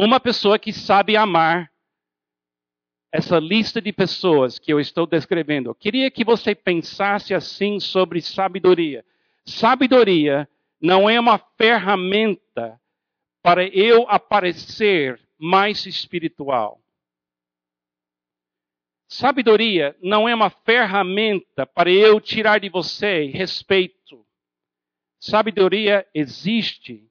Uma 0.00 0.20
pessoa 0.20 0.60
que 0.60 0.72
sabe 0.72 1.16
amar 1.16 1.72
essa 3.10 3.40
lista 3.40 3.82
de 3.82 3.92
pessoas 3.92 4.56
que 4.56 4.72
eu 4.72 4.78
estou 4.78 5.08
descrevendo. 5.08 5.70
Eu 5.70 5.74
queria 5.74 6.08
que 6.08 6.24
você 6.24 6.54
pensasse 6.54 7.34
assim 7.34 7.80
sobre 7.80 8.20
sabedoria. 8.20 9.04
Sabedoria 9.44 10.48
não 10.80 11.10
é 11.10 11.18
uma 11.18 11.36
ferramenta 11.36 12.80
para 13.42 13.66
eu 13.66 14.08
aparecer 14.08 15.20
mais 15.36 15.84
espiritual. 15.84 16.80
Sabedoria 19.08 19.96
não 20.00 20.28
é 20.28 20.34
uma 20.34 20.50
ferramenta 20.50 21.66
para 21.66 21.90
eu 21.90 22.20
tirar 22.20 22.60
de 22.60 22.68
você 22.68 23.24
respeito. 23.24 24.24
Sabedoria 25.18 26.06
existe 26.14 27.10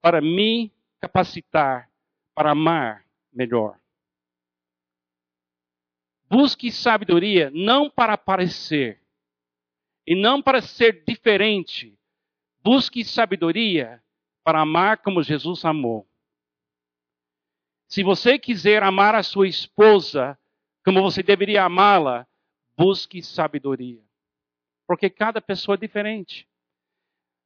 para 0.00 0.22
me 0.22 0.72
capacitar 1.00 1.90
para 2.34 2.52
amar 2.52 3.04
melhor. 3.32 3.78
Busque 6.28 6.70
sabedoria 6.70 7.50
não 7.52 7.90
para 7.90 8.14
aparecer 8.14 9.02
e 10.06 10.14
não 10.14 10.40
para 10.40 10.62
ser 10.62 11.04
diferente. 11.04 11.98
Busque 12.62 13.04
sabedoria 13.04 14.02
para 14.44 14.60
amar 14.60 14.98
como 14.98 15.22
Jesus 15.22 15.64
amou. 15.64 16.06
Se 17.88 18.02
você 18.04 18.38
quiser 18.38 18.82
amar 18.82 19.14
a 19.14 19.22
sua 19.22 19.48
esposa 19.48 20.38
como 20.84 21.02
você 21.02 21.22
deveria 21.22 21.64
amá-la, 21.64 22.26
busque 22.76 23.22
sabedoria. 23.22 24.02
Porque 24.86 25.10
cada 25.10 25.40
pessoa 25.40 25.74
é 25.74 25.78
diferente 25.78 26.48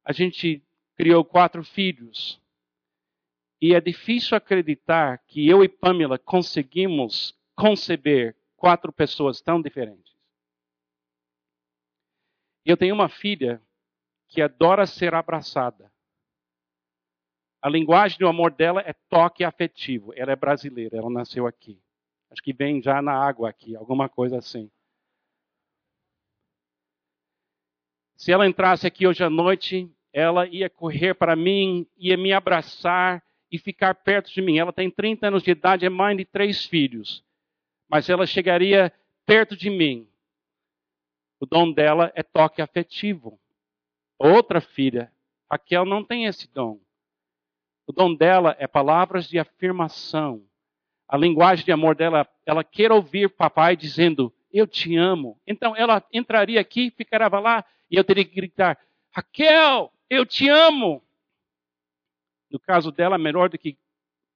a 0.05 0.13
gente 0.13 0.63
criou 0.95 1.25
quatro 1.25 1.63
filhos. 1.63 2.39
E 3.61 3.73
é 3.73 3.81
difícil 3.81 4.35
acreditar 4.35 5.19
que 5.27 5.47
eu 5.47 5.63
e 5.63 5.69
Pamela 5.69 6.19
conseguimos 6.19 7.37
conceber 7.55 8.35
quatro 8.55 8.91
pessoas 8.91 9.41
tão 9.41 9.61
diferentes. 9.61 10.13
Eu 12.65 12.75
tenho 12.75 12.95
uma 12.95 13.07
filha 13.07 13.61
que 14.27 14.41
adora 14.41 14.85
ser 14.85 15.13
abraçada. 15.13 15.91
A 17.61 17.69
linguagem 17.69 18.17
do 18.19 18.27
amor 18.27 18.51
dela 18.51 18.81
é 18.81 18.93
toque 19.09 19.43
afetivo. 19.43 20.13
Ela 20.15 20.33
é 20.33 20.35
brasileira, 20.35 20.97
ela 20.97 21.09
nasceu 21.09 21.47
aqui. 21.47 21.81
Acho 22.29 22.41
que 22.41 22.53
vem 22.53 22.81
já 22.81 23.01
na 23.01 23.13
água 23.13 23.49
aqui, 23.49 23.75
alguma 23.75 24.09
coisa 24.09 24.37
assim. 24.37 24.69
Se 28.15 28.31
ela 28.31 28.47
entrasse 28.47 28.87
aqui 28.87 29.07
hoje 29.07 29.23
à 29.23 29.29
noite, 29.29 29.91
ela 30.11 30.47
ia 30.47 30.69
correr 30.69 31.13
para 31.13 31.35
mim, 31.35 31.87
ia 31.97 32.17
me 32.17 32.33
abraçar 32.33 33.23
e 33.55 33.57
ficar 33.57 33.95
perto 33.95 34.31
de 34.31 34.41
mim. 34.41 34.57
Ela 34.57 34.73
tem 34.73 34.91
30 34.91 35.27
anos 35.27 35.43
de 35.43 35.51
idade, 35.51 35.85
é 35.85 35.89
mãe 35.89 36.15
de 36.15 36.25
três 36.25 36.65
filhos. 36.65 37.23
Mas 37.89 38.09
ela 38.09 38.25
chegaria 38.25 38.91
perto 39.25 39.55
de 39.55 39.69
mim. 39.69 40.07
O 41.39 41.45
dom 41.45 41.71
dela 41.71 42.11
é 42.15 42.21
toque 42.21 42.61
afetivo. 42.61 43.39
Outra 44.19 44.59
filha, 44.59 45.11
Raquel, 45.49 45.85
não 45.85 46.03
tem 46.03 46.25
esse 46.25 46.51
dom. 46.51 46.79
O 47.87 47.93
dom 47.93 48.13
dela 48.13 48.55
é 48.59 48.67
palavras 48.67 49.27
de 49.27 49.39
afirmação. 49.39 50.43
A 51.07 51.17
linguagem 51.17 51.63
de 51.63 51.71
amor 51.71 51.95
dela, 51.95 52.27
ela 52.45 52.63
quer 52.63 52.91
ouvir 52.91 53.29
papai 53.29 53.75
dizendo, 53.77 54.33
eu 54.51 54.67
te 54.67 54.97
amo. 54.97 55.39
Então 55.45 55.75
ela 55.75 56.03
entraria 56.11 56.59
aqui, 56.59 56.91
ficaria 56.91 57.27
lá, 57.27 57.63
e 57.89 57.95
eu 57.95 58.03
teria 58.03 58.25
que 58.25 58.35
gritar, 58.35 58.77
Raquel, 59.11 59.93
eu 60.09 60.25
te 60.25 60.49
amo. 60.49 61.04
No 62.49 62.59
caso 62.59 62.91
dela, 62.91 63.17
melhor 63.17 63.49
do 63.49 63.57
que 63.57 63.77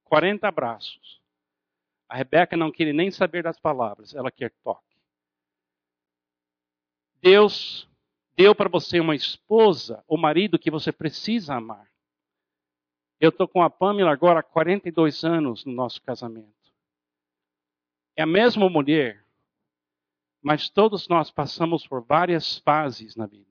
40 0.05 0.47
abraços. 0.47 1.21
A 2.07 2.15
Rebeca 2.15 2.57
não 2.57 2.71
queria 2.71 2.93
nem 2.93 3.11
saber 3.11 3.43
das 3.43 3.59
palavras, 3.59 4.15
ela 4.15 4.31
quer 4.31 4.51
toque. 4.63 4.97
Deus 7.21 7.87
deu 8.35 8.55
para 8.55 8.69
você 8.69 8.99
uma 8.99 9.15
esposa, 9.15 10.03
o 10.07 10.17
marido 10.17 10.57
que 10.57 10.71
você 10.71 10.91
precisa 10.91 11.55
amar. 11.55 11.87
Eu 13.19 13.29
estou 13.29 13.47
com 13.47 13.61
a 13.61 13.69
Pamela 13.69 14.11
agora 14.11 14.39
há 14.39 14.43
42 14.43 15.23
anos 15.23 15.65
no 15.65 15.73
nosso 15.73 16.01
casamento. 16.01 16.49
É 18.15 18.23
a 18.23 18.25
mesma 18.25 18.69
mulher, 18.69 19.23
mas 20.41 20.69
todos 20.69 21.07
nós 21.07 21.29
passamos 21.29 21.85
por 21.85 22.01
várias 22.01 22.57
fases 22.59 23.15
na 23.15 23.25
vida. 23.25 23.48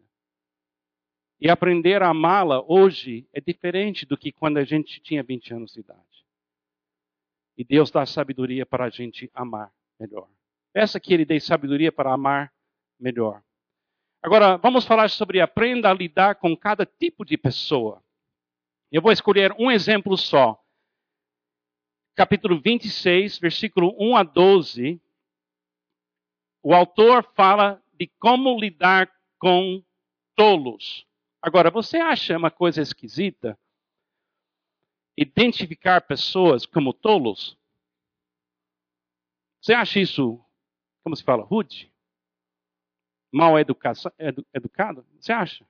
E 1.41 1.49
aprender 1.49 2.03
a 2.03 2.09
amá-la 2.09 2.61
hoje 2.67 3.29
é 3.33 3.41
diferente 3.41 4.05
do 4.05 4.17
que 4.17 4.33
quando 4.33 4.57
a 4.57 4.65
gente 4.65 5.01
tinha 5.01 5.23
20 5.23 5.55
anos 5.55 5.73
de 5.73 5.81
idade. 5.81 6.27
E 7.57 7.65
Deus 7.65 7.91
dá 7.91 8.05
sabedoria 8.05 8.67
para 8.67 8.85
a 8.85 8.91
gente 8.91 9.31
amar 9.33 9.73
melhor. 9.99 10.29
Peça 10.73 10.99
que 10.99 11.15
Ele 11.15 11.25
dê 11.25 11.39
sabedoria 11.39 11.93
para 11.93 12.13
amar 12.13 12.53
melhor. 12.99 13.43
Agora, 14.21 14.57
vamos 14.57 14.85
falar 14.85 15.09
sobre 15.11 15.41
aprenda 15.41 15.91
a 15.91 15.95
lidar 15.95 16.37
com 16.37 16.57
cada 16.57 16.85
tipo 16.85 17.25
de 17.25 17.39
pessoa. 17.39 18.03
Eu 18.91 19.01
vou 19.01 19.13
escolher 19.13 19.55
um 19.59 19.71
exemplo 19.71 20.17
só. 20.17 20.61
Capítulo 22.17 22.61
26, 22.61 23.39
versículo 23.39 23.95
1 23.97 24.17
a 24.17 24.23
12. 24.25 25.01
O 26.65 26.75
autor 26.75 27.23
fala 27.37 27.81
de 27.95 28.09
como 28.19 28.59
lidar 28.59 29.09
com 29.39 29.85
tolos. 30.35 31.08
Agora, 31.41 31.71
você 31.71 31.99
acha 31.99 32.37
uma 32.37 32.51
coisa 32.51 32.83
esquisita 32.83 33.59
identificar 35.17 36.01
pessoas 36.01 36.67
como 36.67 36.93
tolos? 36.93 37.59
Você 39.61 39.73
acha 39.73 40.01
isso, 40.01 40.45
como 41.03 41.17
se 41.17 41.23
fala, 41.23 41.45
rude? 41.45 41.93
mal 43.33 43.59
educado? 43.59 45.07
Você 45.19 45.33
acha? 45.33 45.67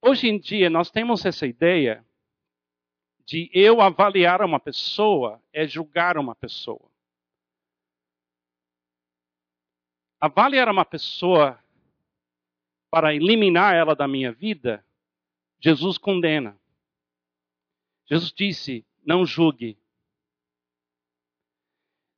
Hoje 0.00 0.28
em 0.28 0.38
dia, 0.38 0.68
nós 0.68 0.90
temos 0.90 1.24
essa 1.24 1.46
ideia 1.46 2.04
de 3.24 3.50
eu 3.52 3.80
avaliar 3.80 4.42
uma 4.42 4.58
pessoa 4.58 5.40
é 5.52 5.66
julgar 5.66 6.18
uma 6.18 6.34
pessoa. 6.34 6.90
Avaliar 10.20 10.68
uma 10.68 10.84
pessoa 10.84 11.58
para 12.92 13.14
eliminar 13.14 13.74
ela 13.74 13.96
da 13.96 14.06
minha 14.06 14.30
vida, 14.30 14.84
Jesus 15.58 15.96
condena. 15.96 16.60
Jesus 18.04 18.30
disse: 18.30 18.84
não 19.02 19.24
julgue. 19.24 19.78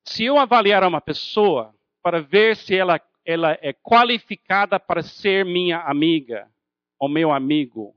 Se 0.05 0.25
eu 0.25 0.37
avaliar 0.37 0.83
uma 0.83 1.01
pessoa 1.01 1.73
para 2.03 2.21
ver 2.21 2.57
se 2.57 2.75
ela 2.75 3.01
ela 3.25 3.57
é 3.63 3.73
qualificada 3.73 4.79
para 4.79 5.03
ser 5.03 5.47
minha 5.47 5.79
amiga 5.81 6.51
ou 6.99 7.09
meu 7.09 7.33
amigo. 7.33 7.97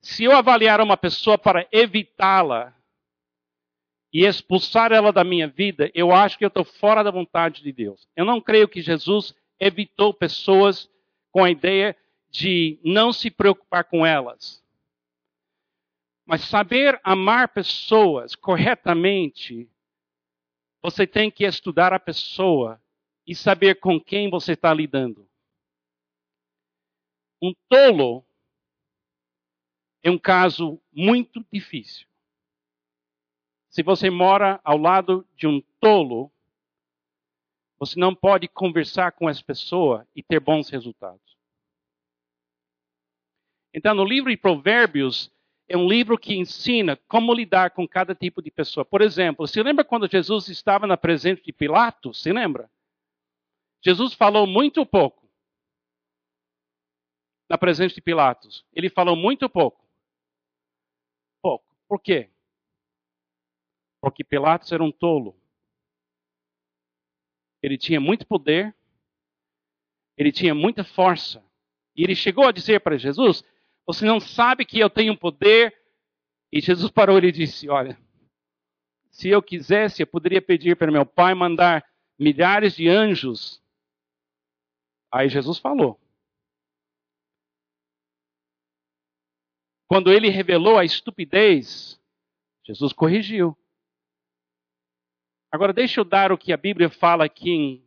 Se 0.00 0.22
eu 0.22 0.32
avaliar 0.32 0.80
uma 0.80 0.96
pessoa 0.96 1.36
para 1.36 1.66
evitá-la 1.72 2.76
e 4.12 4.24
expulsar 4.24 4.92
ela 4.92 5.12
da 5.12 5.24
minha 5.24 5.48
vida, 5.48 5.90
eu 5.94 6.12
acho 6.12 6.38
que 6.38 6.44
eu 6.44 6.48
estou 6.48 6.64
fora 6.64 7.02
da 7.02 7.10
vontade 7.10 7.60
de 7.60 7.72
Deus. 7.72 8.06
Eu 8.14 8.24
não 8.24 8.40
creio 8.40 8.68
que 8.68 8.80
Jesus 8.80 9.34
evitou 9.58 10.14
pessoas 10.14 10.91
com 11.32 11.42
a 11.42 11.50
ideia 11.50 11.96
de 12.30 12.78
não 12.84 13.12
se 13.12 13.30
preocupar 13.30 13.84
com 13.84 14.06
elas. 14.06 14.62
Mas 16.24 16.42
saber 16.42 17.00
amar 17.02 17.48
pessoas 17.48 18.36
corretamente, 18.36 19.68
você 20.80 21.06
tem 21.06 21.30
que 21.30 21.44
estudar 21.44 21.92
a 21.92 22.00
pessoa 22.00 22.80
e 23.26 23.34
saber 23.34 23.80
com 23.80 24.00
quem 24.00 24.30
você 24.30 24.52
está 24.52 24.72
lidando. 24.72 25.28
Um 27.40 27.52
tolo 27.68 28.24
é 30.02 30.10
um 30.10 30.18
caso 30.18 30.80
muito 30.92 31.44
difícil. 31.52 32.06
Se 33.68 33.82
você 33.82 34.10
mora 34.10 34.60
ao 34.64 34.76
lado 34.76 35.26
de 35.36 35.46
um 35.46 35.60
tolo, 35.80 36.31
você 37.84 37.98
não 37.98 38.14
pode 38.14 38.46
conversar 38.46 39.10
com 39.10 39.28
essa 39.28 39.42
pessoa 39.42 40.06
e 40.14 40.22
ter 40.22 40.38
bons 40.38 40.68
resultados. 40.68 41.36
Então, 43.74 43.92
no 43.92 44.04
livro 44.04 44.30
de 44.30 44.36
Provérbios, 44.36 45.32
é 45.66 45.76
um 45.76 45.88
livro 45.88 46.16
que 46.16 46.32
ensina 46.32 46.96
como 47.08 47.34
lidar 47.34 47.72
com 47.72 47.88
cada 47.88 48.14
tipo 48.14 48.40
de 48.40 48.52
pessoa. 48.52 48.84
Por 48.84 49.02
exemplo, 49.02 49.44
você 49.44 49.60
lembra 49.64 49.84
quando 49.84 50.08
Jesus 50.08 50.48
estava 50.48 50.86
na 50.86 50.96
presença 50.96 51.42
de 51.42 51.52
Pilatos? 51.52 52.22
Se 52.22 52.32
lembra? 52.32 52.70
Jesus 53.84 54.14
falou 54.14 54.46
muito 54.46 54.86
pouco 54.86 55.28
na 57.50 57.58
presença 57.58 57.96
de 57.96 58.00
Pilatos. 58.00 58.64
Ele 58.72 58.88
falou 58.88 59.16
muito 59.16 59.50
pouco. 59.50 59.84
Pouco. 61.42 61.76
Por 61.88 62.00
quê? 62.00 62.30
Porque 64.00 64.22
Pilatos 64.22 64.70
era 64.70 64.84
um 64.84 64.92
tolo. 64.92 65.41
Ele 67.62 67.78
tinha 67.78 68.00
muito 68.00 68.26
poder, 68.26 68.74
ele 70.16 70.32
tinha 70.32 70.54
muita 70.54 70.84
força. 70.84 71.44
E 71.96 72.02
ele 72.02 72.14
chegou 72.14 72.44
a 72.46 72.52
dizer 72.52 72.80
para 72.80 72.98
Jesus: 72.98 73.44
Você 73.86 74.04
não 74.04 74.20
sabe 74.20 74.64
que 74.64 74.78
eu 74.78 74.90
tenho 74.90 75.16
poder? 75.16 75.74
E 76.50 76.60
Jesus 76.60 76.90
parou 76.90 77.18
e 77.18 77.32
disse: 77.32 77.68
Olha, 77.68 77.98
se 79.10 79.28
eu 79.28 79.42
quisesse, 79.42 80.02
eu 80.02 80.06
poderia 80.06 80.42
pedir 80.42 80.76
para 80.76 80.90
meu 80.90 81.06
pai 81.06 81.34
mandar 81.34 81.84
milhares 82.18 82.74
de 82.74 82.88
anjos 82.88 83.62
Aí 85.12 85.28
Jesus 85.28 85.58
falou. 85.58 86.00
Quando 89.86 90.10
ele 90.10 90.30
revelou 90.30 90.78
a 90.78 90.84
estupidez, 90.86 92.00
Jesus 92.64 92.94
corrigiu. 92.94 93.54
Agora, 95.52 95.72
deixa 95.74 96.00
eu 96.00 96.04
dar 96.04 96.32
o 96.32 96.38
que 96.38 96.50
a 96.50 96.56
Bíblia 96.56 96.88
fala 96.88 97.26
aqui 97.26 97.50
em 97.50 97.86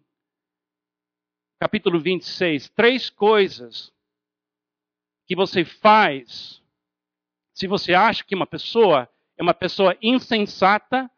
capítulo 1.60 2.00
26. 2.00 2.70
Três 2.70 3.10
coisas 3.10 3.92
que 5.26 5.36
você 5.36 5.66
faz 5.66 6.64
se 7.56 7.68
você 7.68 7.94
acha 7.94 8.24
que 8.24 8.36
uma 8.36 8.46
pessoa 8.46 9.10
é 9.38 9.42
uma 9.42 9.54
pessoa 9.54 9.98
insensata, 10.02 11.10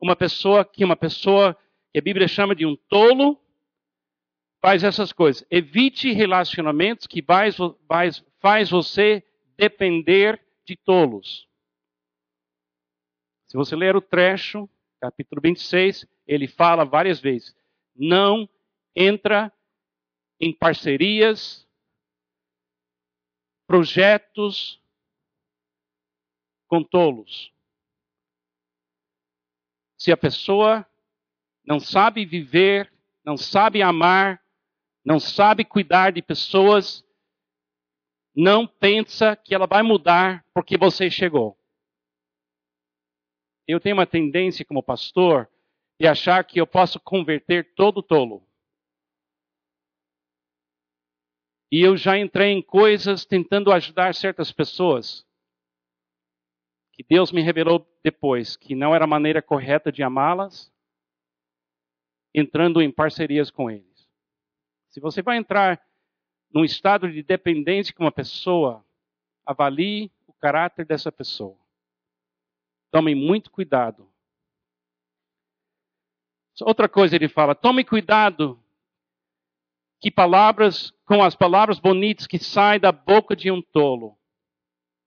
uma 0.00 0.14
pessoa 0.14 0.64
que 0.64 0.84
uma 0.84 0.94
pessoa 0.94 1.56
que 1.90 1.98
a 1.98 2.02
Bíblia 2.02 2.28
chama 2.28 2.54
de 2.54 2.66
um 2.66 2.76
tolo, 2.76 3.40
faz 4.60 4.84
essas 4.84 5.10
coisas. 5.12 5.44
Evite 5.50 6.12
relacionamentos 6.12 7.06
que 7.06 7.22
faz, 7.22 7.56
faz, 7.88 8.24
faz 8.38 8.70
você 8.70 9.24
depender 9.56 10.40
de 10.66 10.76
tolos. 10.76 11.48
Se 13.48 13.56
você 13.56 13.74
ler 13.74 13.96
o 13.96 14.00
trecho, 14.02 14.68
capítulo 15.00 15.40
26, 15.40 16.06
ele 16.26 16.46
fala 16.48 16.84
várias 16.84 17.20
vezes: 17.20 17.54
não 17.94 18.48
entra 18.94 19.52
em 20.40 20.52
parcerias, 20.52 21.66
projetos 23.66 24.80
com 26.68 26.82
tolos. 26.82 27.52
Se 29.98 30.12
a 30.12 30.16
pessoa 30.16 30.86
não 31.64 31.80
sabe 31.80 32.24
viver, 32.24 32.92
não 33.24 33.36
sabe 33.36 33.82
amar, 33.82 34.42
não 35.04 35.18
sabe 35.18 35.64
cuidar 35.64 36.12
de 36.12 36.22
pessoas, 36.22 37.04
não 38.34 38.66
pensa 38.66 39.34
que 39.34 39.54
ela 39.54 39.66
vai 39.66 39.82
mudar 39.82 40.44
porque 40.52 40.76
você 40.76 41.10
chegou. 41.10 41.58
Eu 43.66 43.80
tenho 43.80 43.96
uma 43.96 44.06
tendência 44.06 44.64
como 44.64 44.82
pastor 44.82 45.48
de 45.98 46.06
achar 46.06 46.44
que 46.44 46.60
eu 46.60 46.66
posso 46.66 47.00
converter 47.00 47.74
todo 47.74 48.02
tolo. 48.02 48.46
E 51.70 51.80
eu 51.80 51.96
já 51.96 52.16
entrei 52.16 52.52
em 52.52 52.62
coisas 52.62 53.24
tentando 53.24 53.72
ajudar 53.72 54.14
certas 54.14 54.52
pessoas 54.52 55.26
que 56.92 57.02
Deus 57.02 57.32
me 57.32 57.42
revelou 57.42 57.86
depois 58.02 58.56
que 58.56 58.74
não 58.74 58.94
era 58.94 59.04
a 59.04 59.08
maneira 59.08 59.42
correta 59.42 59.92
de 59.92 60.02
amá-las, 60.02 60.72
entrando 62.32 62.80
em 62.80 62.90
parcerias 62.90 63.50
com 63.50 63.70
eles. 63.70 64.08
Se 64.88 65.00
você 65.00 65.20
vai 65.20 65.36
entrar 65.36 65.84
num 66.50 66.64
estado 66.64 67.10
de 67.10 67.22
dependência 67.22 67.92
com 67.92 68.04
uma 68.04 68.12
pessoa, 68.12 68.82
avalie 69.44 70.10
o 70.26 70.32
caráter 70.32 70.86
dessa 70.86 71.10
pessoa. 71.10 71.65
Tome 72.96 73.14
muito 73.14 73.50
cuidado. 73.50 74.10
Outra 76.62 76.88
coisa 76.88 77.14
ele 77.14 77.28
fala: 77.28 77.54
tome 77.54 77.84
cuidado 77.84 78.58
que 80.00 80.10
palavras, 80.10 80.92
com 81.04 81.22
as 81.22 81.36
palavras 81.36 81.78
bonitas 81.78 82.26
que 82.26 82.38
saem 82.38 82.80
da 82.80 82.90
boca 82.90 83.36
de 83.36 83.50
um 83.50 83.60
tolo. 83.60 84.18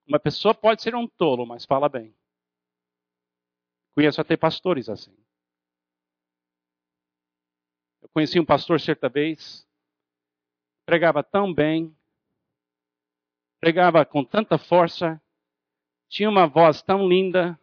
Uma 0.05 0.19
pessoa 0.19 0.53
pode 0.53 0.83
ser 0.83 0.93
um 0.93 1.07
tolo, 1.07 1.47
mas 1.47 1.65
fala 1.65 1.89
bem. 1.89 2.15
Conheço 3.95 4.21
até 4.21 4.37
pastores 4.37 4.87
assim. 4.87 5.17
Eu 8.03 8.09
conheci 8.09 8.39
um 8.39 8.45
pastor 8.45 8.79
certa 8.79 9.09
vez, 9.09 9.67
pregava 10.85 11.23
tão 11.23 11.51
bem, 11.51 11.97
pregava 13.59 14.05
com 14.05 14.23
tanta 14.23 14.59
força, 14.59 15.19
tinha 16.07 16.29
uma 16.29 16.45
voz 16.45 16.83
tão 16.83 17.07
linda, 17.07 17.59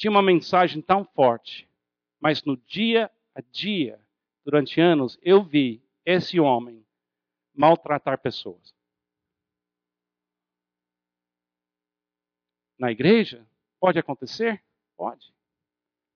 tinha 0.00 0.10
uma 0.10 0.22
mensagem 0.22 0.80
tão 0.80 1.04
forte, 1.04 1.68
mas 2.18 2.42
no 2.42 2.56
dia 2.56 3.10
a 3.34 3.42
dia, 3.42 4.00
durante 4.42 4.80
anos, 4.80 5.18
eu 5.20 5.44
vi 5.44 5.84
esse 6.06 6.40
homem 6.40 6.82
maltratar 7.54 8.18
pessoas. 8.18 8.74
Na 12.78 12.90
igreja? 12.90 13.46
Pode 13.78 13.98
acontecer? 13.98 14.64
Pode. 14.96 15.34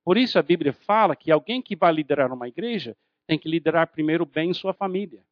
Por 0.02 0.16
isso 0.16 0.38
a 0.38 0.42
Bíblia 0.42 0.72
fala 0.72 1.14
que 1.14 1.30
alguém 1.30 1.60
que 1.60 1.76
vai 1.76 1.92
liderar 1.92 2.32
uma 2.32 2.48
igreja 2.48 2.96
tem 3.26 3.38
que 3.38 3.50
liderar 3.50 3.88
primeiro 3.88 4.24
bem 4.24 4.54
sua 4.54 4.72
família. 4.72 5.22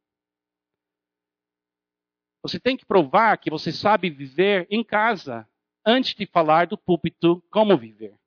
Você 2.42 2.60
tem 2.60 2.76
que 2.76 2.84
provar 2.84 3.38
que 3.38 3.48
você 3.48 3.72
sabe 3.72 4.10
viver 4.10 4.66
em 4.70 4.84
casa 4.84 5.48
antes 5.86 6.14
de 6.14 6.26
falar 6.26 6.66
do 6.66 6.76
púlpito 6.76 7.42
como 7.50 7.78
viver. 7.78 8.20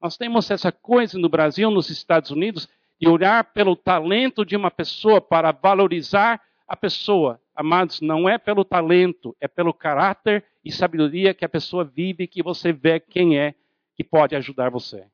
Nós 0.00 0.16
temos 0.16 0.50
essa 0.50 0.70
coisa 0.70 1.18
no 1.18 1.28
Brasil, 1.28 1.70
nos 1.70 1.90
Estados 1.90 2.30
Unidos, 2.30 2.68
de 3.00 3.08
olhar 3.08 3.52
pelo 3.52 3.76
talento 3.76 4.44
de 4.44 4.56
uma 4.56 4.70
pessoa 4.70 5.20
para 5.20 5.52
valorizar 5.52 6.40
a 6.66 6.76
pessoa. 6.76 7.40
Amados, 7.54 8.00
não 8.00 8.28
é 8.28 8.38
pelo 8.38 8.64
talento, 8.64 9.36
é 9.40 9.48
pelo 9.48 9.72
caráter 9.72 10.44
e 10.64 10.70
sabedoria 10.70 11.34
que 11.34 11.44
a 11.44 11.48
pessoa 11.48 11.84
vive 11.84 12.26
que 12.26 12.42
você 12.42 12.72
vê 12.72 13.00
quem 13.00 13.38
é 13.38 13.54
que 13.94 14.04
pode 14.04 14.36
ajudar 14.36 14.70
você. 14.70 15.06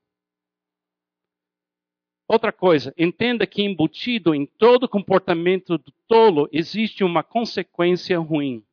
Outra 2.27 2.53
coisa, 2.53 2.95
entenda 2.97 3.47
que 3.47 3.63
embutido 3.63 4.35
em 4.35 4.47
todo 4.47 4.89
comportamento 4.89 5.77
do 5.77 5.93
tolo 6.09 6.49
existe 6.51 7.05
uma 7.05 7.23
consequência 7.23 8.19
ruim. 8.19 8.65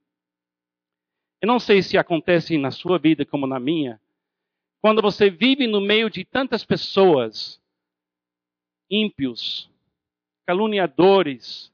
Eu 1.41 1.47
não 1.47 1.59
sei 1.59 1.81
se 1.81 1.97
acontece 1.97 2.57
na 2.57 2.71
sua 2.71 2.97
vida 2.97 3.25
como 3.25 3.45
na 3.45 3.59
minha. 3.59 3.99
Quando 4.81 5.01
você 5.01 5.29
vive 5.29 5.67
no 5.67 5.81
meio 5.81 6.09
de 6.09 6.23
tantas 6.23 6.63
pessoas 6.63 7.61
ímpios, 8.89 9.69
caluniadores, 10.45 11.71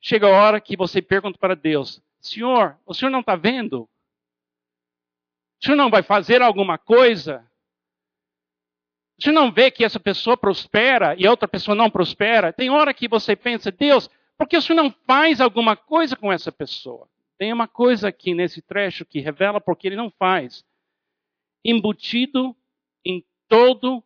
chega 0.00 0.26
a 0.26 0.30
hora 0.30 0.60
que 0.60 0.76
você 0.76 1.02
pergunta 1.02 1.38
para 1.38 1.54
Deus: 1.54 2.02
Senhor, 2.20 2.78
o 2.86 2.94
senhor 2.94 3.10
não 3.10 3.20
está 3.20 3.36
vendo? 3.36 3.82
O 5.60 5.64
senhor 5.64 5.76
não 5.76 5.90
vai 5.90 6.02
fazer 6.02 6.40
alguma 6.40 6.78
coisa? 6.78 7.46
Você 9.18 9.30
não 9.30 9.52
vê 9.52 9.70
que 9.70 9.84
essa 9.84 10.00
pessoa 10.00 10.34
prospera 10.34 11.14
e 11.18 11.26
a 11.26 11.30
outra 11.30 11.46
pessoa 11.46 11.74
não 11.74 11.90
prospera? 11.90 12.54
Tem 12.54 12.70
hora 12.70 12.94
que 12.94 13.06
você 13.06 13.36
pensa, 13.36 13.70
Deus, 13.70 14.08
por 14.38 14.48
que 14.48 14.56
o 14.56 14.62
Senhor 14.62 14.82
não 14.82 14.90
faz 15.06 15.42
alguma 15.42 15.76
coisa 15.76 16.16
com 16.16 16.32
essa 16.32 16.50
pessoa? 16.50 17.06
Tem 17.36 17.52
uma 17.52 17.68
coisa 17.68 18.08
aqui 18.08 18.32
nesse 18.32 18.62
trecho 18.62 19.04
que 19.04 19.20
revela 19.20 19.60
porque 19.60 19.86
ele 19.86 19.96
não 19.96 20.10
faz. 20.10 20.64
Embutido 21.64 22.56
em 23.04 23.24
todo 23.48 24.02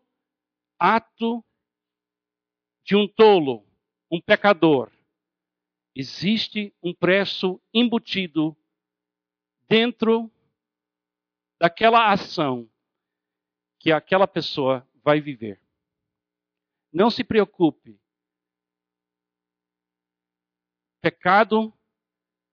ato 0.78 1.44
de 2.84 2.96
um 2.96 3.06
tolo, 3.08 3.64
um 4.10 4.20
pecador, 4.20 4.90
existe 5.94 6.74
um 6.82 6.92
preço 6.92 7.60
embutido 7.72 8.56
dentro 9.68 10.30
daquela 11.58 12.12
ação 12.12 12.68
que 13.78 13.92
aquela 13.92 14.26
pessoa 14.26 14.86
vai 15.02 15.20
viver. 15.20 15.60
Não 16.92 17.10
se 17.10 17.22
preocupe. 17.24 17.98
Pecado 21.00 21.72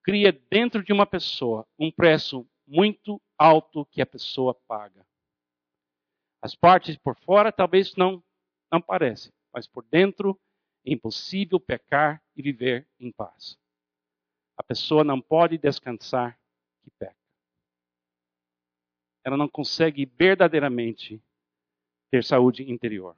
cria 0.03 0.31
dentro 0.31 0.83
de 0.83 0.91
uma 0.91 1.05
pessoa 1.05 1.67
um 1.77 1.91
preço 1.91 2.47
muito 2.67 3.21
alto 3.41 3.87
que 3.87 4.03
a 4.03 4.05
pessoa 4.05 4.53
paga. 4.53 5.03
As 6.43 6.53
partes 6.53 6.95
por 6.95 7.17
fora 7.17 7.51
talvez 7.51 7.95
não, 7.95 8.23
não 8.71 8.79
parecem, 8.79 9.33
mas 9.51 9.67
por 9.67 9.83
dentro 9.85 10.39
é 10.85 10.93
impossível 10.93 11.59
pecar 11.59 12.23
e 12.35 12.41
viver 12.43 12.87
em 12.99 13.11
paz. 13.11 13.57
A 14.55 14.61
pessoa 14.61 15.03
não 15.03 15.19
pode 15.19 15.57
descansar 15.57 16.39
que 16.83 16.91
peca. 16.99 17.15
Ela 19.23 19.37
não 19.37 19.49
consegue 19.49 20.05
verdadeiramente 20.05 21.19
ter 22.11 22.23
saúde 22.23 22.69
interior. 22.69 23.17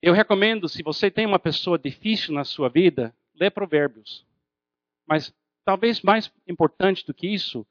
Eu 0.00 0.14
recomendo, 0.14 0.66
se 0.66 0.82
você 0.82 1.10
tem 1.10 1.26
uma 1.26 1.38
pessoa 1.38 1.78
difícil 1.78 2.32
na 2.32 2.44
sua 2.44 2.70
vida, 2.70 3.14
lê 3.34 3.50
Provérbios. 3.50 4.26
Mas 5.06 5.34
talvez 5.64 6.00
mais 6.00 6.32
importante 6.46 7.06
do 7.06 7.14
que 7.14 7.26
isso, 7.26 7.66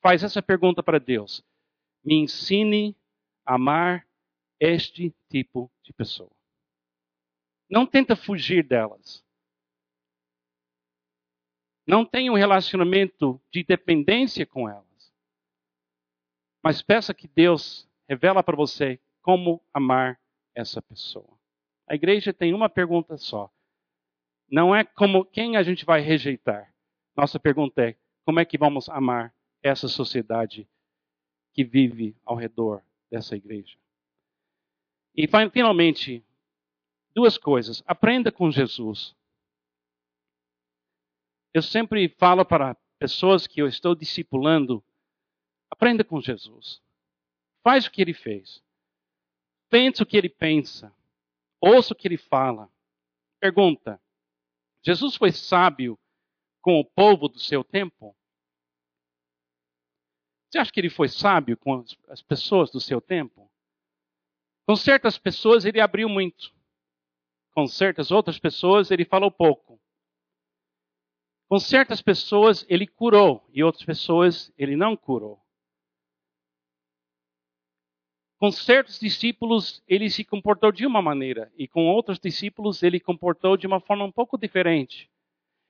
faz 0.00 0.22
essa 0.22 0.42
pergunta 0.42 0.82
para 0.82 0.98
Deus: 0.98 1.44
me 2.04 2.16
ensine 2.16 2.96
a 3.44 3.54
amar 3.54 4.06
este 4.60 5.14
tipo 5.30 5.70
de 5.82 5.92
pessoa. 5.92 6.30
Não 7.68 7.86
tenta 7.86 8.14
fugir 8.14 8.66
delas. 8.66 9.24
Não 11.86 12.04
tenha 12.04 12.30
um 12.30 12.36
relacionamento 12.36 13.40
de 13.50 13.64
dependência 13.64 14.46
com 14.46 14.68
elas. 14.68 15.12
Mas 16.62 16.80
peça 16.80 17.12
que 17.12 17.26
Deus 17.26 17.88
revela 18.08 18.42
para 18.42 18.56
você 18.56 19.00
como 19.20 19.60
amar 19.74 20.20
essa 20.54 20.80
pessoa. 20.80 21.38
A 21.88 21.94
igreja 21.94 22.32
tem 22.32 22.54
uma 22.54 22.68
pergunta 22.68 23.16
só. 23.16 23.50
Não 24.48 24.74
é 24.74 24.84
como 24.84 25.24
quem 25.24 25.56
a 25.56 25.62
gente 25.62 25.84
vai 25.84 26.00
rejeitar. 26.00 26.71
Nossa 27.16 27.38
pergunta 27.38 27.82
é 27.82 27.96
como 28.24 28.40
é 28.40 28.44
que 28.44 28.56
vamos 28.56 28.88
amar 28.88 29.34
essa 29.62 29.88
sociedade 29.88 30.68
que 31.52 31.64
vive 31.64 32.16
ao 32.24 32.34
redor 32.34 32.82
dessa 33.10 33.36
igreja. 33.36 33.76
E 35.14 35.28
finalmente, 35.52 36.24
duas 37.14 37.36
coisas. 37.36 37.82
Aprenda 37.86 38.32
com 38.32 38.50
Jesus. 38.50 39.14
Eu 41.52 41.60
sempre 41.60 42.08
falo 42.08 42.44
para 42.44 42.76
pessoas 42.98 43.46
que 43.46 43.60
eu 43.60 43.68
estou 43.68 43.94
discipulando, 43.94 44.82
aprenda 45.70 46.02
com 46.02 46.20
Jesus. 46.20 46.80
Faz 47.62 47.86
o 47.86 47.90
que 47.90 48.00
ele 48.00 48.14
fez. 48.14 48.62
Pensa 49.68 50.02
o 50.02 50.06
que 50.06 50.16
ele 50.16 50.30
pensa. 50.30 50.94
Ouça 51.60 51.92
o 51.92 51.96
que 51.96 52.08
ele 52.08 52.16
fala. 52.16 52.70
Pergunta: 53.38 54.00
Jesus 54.82 55.14
foi 55.14 55.30
sábio 55.30 55.98
com 56.62 56.78
o 56.78 56.84
povo 56.84 57.28
do 57.28 57.38
seu 57.38 57.62
tempo? 57.62 58.16
Você 60.48 60.58
acha 60.58 60.72
que 60.72 60.80
ele 60.80 60.88
foi 60.88 61.08
sábio 61.08 61.56
com 61.56 61.84
as 62.08 62.22
pessoas 62.22 62.70
do 62.70 62.80
seu 62.80 63.00
tempo? 63.00 63.50
Com 64.66 64.76
certas 64.76 65.18
pessoas 65.18 65.64
ele 65.64 65.80
abriu 65.80 66.08
muito. 66.08 66.54
Com 67.52 67.66
certas 67.66 68.10
outras 68.10 68.38
pessoas 68.38 68.90
ele 68.90 69.04
falou 69.04 69.30
pouco. 69.30 69.80
Com 71.48 71.58
certas 71.58 72.00
pessoas 72.00 72.64
ele 72.68 72.86
curou 72.86 73.46
e 73.52 73.62
outras 73.62 73.84
pessoas 73.84 74.52
ele 74.56 74.76
não 74.76 74.96
curou. 74.96 75.42
Com 78.38 78.50
certos 78.50 78.98
discípulos, 78.98 79.80
ele 79.86 80.10
se 80.10 80.24
comportou 80.24 80.72
de 80.72 80.84
uma 80.84 81.00
maneira, 81.00 81.52
e 81.56 81.68
com 81.68 81.86
outros 81.86 82.18
discípulos, 82.18 82.82
ele 82.82 82.98
comportou 82.98 83.56
de 83.56 83.68
uma 83.68 83.78
forma 83.78 84.04
um 84.04 84.10
pouco 84.10 84.36
diferente. 84.36 85.11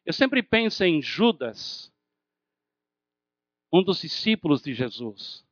Eu 0.04 0.12
sempre 0.12 0.42
penso 0.42 0.82
em 0.84 1.00
Judas, 1.00 1.92
um 3.72 3.82
dos 3.82 4.00
discípulos 4.00 4.62
de 4.62 4.74
Jesus. 4.74 5.46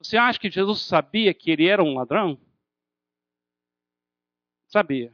Você 0.00 0.16
acha 0.16 0.38
que 0.38 0.50
Jesus 0.50 0.82
sabia 0.82 1.32
que 1.32 1.50
ele 1.50 1.66
era 1.66 1.82
um 1.82 1.94
ladrão? 1.94 2.38
Sabia. 4.68 5.12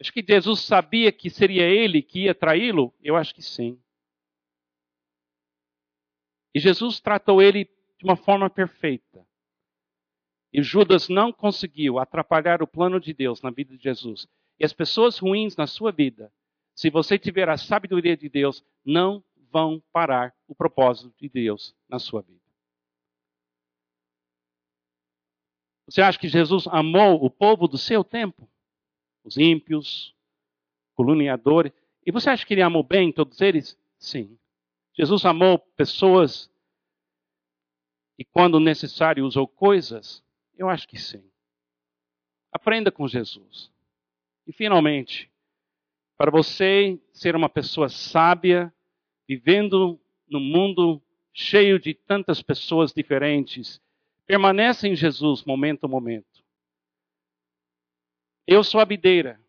Acho 0.00 0.12
que 0.12 0.24
Jesus 0.26 0.60
sabia 0.60 1.12
que 1.12 1.30
seria 1.30 1.64
ele 1.64 2.02
que 2.02 2.24
ia 2.24 2.34
traí-lo? 2.34 2.94
Eu 3.02 3.16
acho 3.16 3.34
que 3.34 3.42
sim. 3.42 3.80
E 6.54 6.60
Jesus 6.60 7.00
tratou 7.00 7.42
ele 7.42 7.64
de 7.98 8.04
uma 8.04 8.16
forma 8.16 8.48
perfeita. 8.48 9.26
E 10.52 10.62
Judas 10.62 11.08
não 11.08 11.32
conseguiu 11.32 11.98
atrapalhar 11.98 12.62
o 12.62 12.66
plano 12.66 12.98
de 12.98 13.12
Deus 13.12 13.42
na 13.42 13.50
vida 13.50 13.76
de 13.76 13.82
Jesus. 13.82 14.26
E 14.58 14.64
as 14.64 14.72
pessoas 14.72 15.18
ruins 15.18 15.54
na 15.56 15.66
sua 15.66 15.92
vida, 15.92 16.32
se 16.76 16.90
você 16.90 17.18
tiver 17.18 17.48
a 17.48 17.56
sabedoria 17.56 18.14
de 18.14 18.28
Deus, 18.28 18.62
não 18.84 19.24
vão 19.50 19.82
parar 19.90 20.34
o 20.46 20.54
propósito 20.54 21.12
de 21.18 21.26
Deus 21.26 21.74
na 21.88 21.98
sua 21.98 22.20
vida. 22.20 22.38
Você 25.88 26.02
acha 26.02 26.18
que 26.18 26.28
Jesus 26.28 26.66
amou 26.66 27.24
o 27.24 27.30
povo 27.30 27.66
do 27.66 27.78
seu 27.78 28.04
tempo? 28.04 28.46
Os 29.24 29.38
ímpios, 29.38 30.14
caluniadores. 30.94 31.72
E 32.04 32.12
você 32.12 32.28
acha 32.28 32.44
que 32.44 32.52
ele 32.52 32.62
amou 32.62 32.82
bem 32.82 33.10
todos 33.10 33.40
eles? 33.40 33.78
Sim. 33.98 34.38
Jesus 34.92 35.24
amou 35.24 35.58
pessoas 35.58 36.50
e, 38.18 38.24
quando 38.24 38.60
necessário, 38.60 39.24
usou 39.24 39.48
coisas? 39.48 40.22
Eu 40.58 40.68
acho 40.68 40.86
que 40.86 40.98
sim. 40.98 41.24
Aprenda 42.52 42.92
com 42.92 43.08
Jesus. 43.08 43.70
E, 44.46 44.52
finalmente, 44.52 45.30
para 46.16 46.30
você 46.30 46.98
ser 47.12 47.36
uma 47.36 47.48
pessoa 47.48 47.88
sábia, 47.88 48.72
vivendo 49.28 50.00
num 50.28 50.40
mundo 50.40 51.02
cheio 51.32 51.78
de 51.78 51.92
tantas 51.92 52.42
pessoas 52.42 52.92
diferentes, 52.92 53.80
permaneça 54.26 54.88
em 54.88 54.96
Jesus 54.96 55.44
momento 55.44 55.84
a 55.84 55.88
momento. 55.88 56.44
Eu 58.46 58.64
sou 58.64 58.80
a 58.80 58.84
videira, 58.84 59.40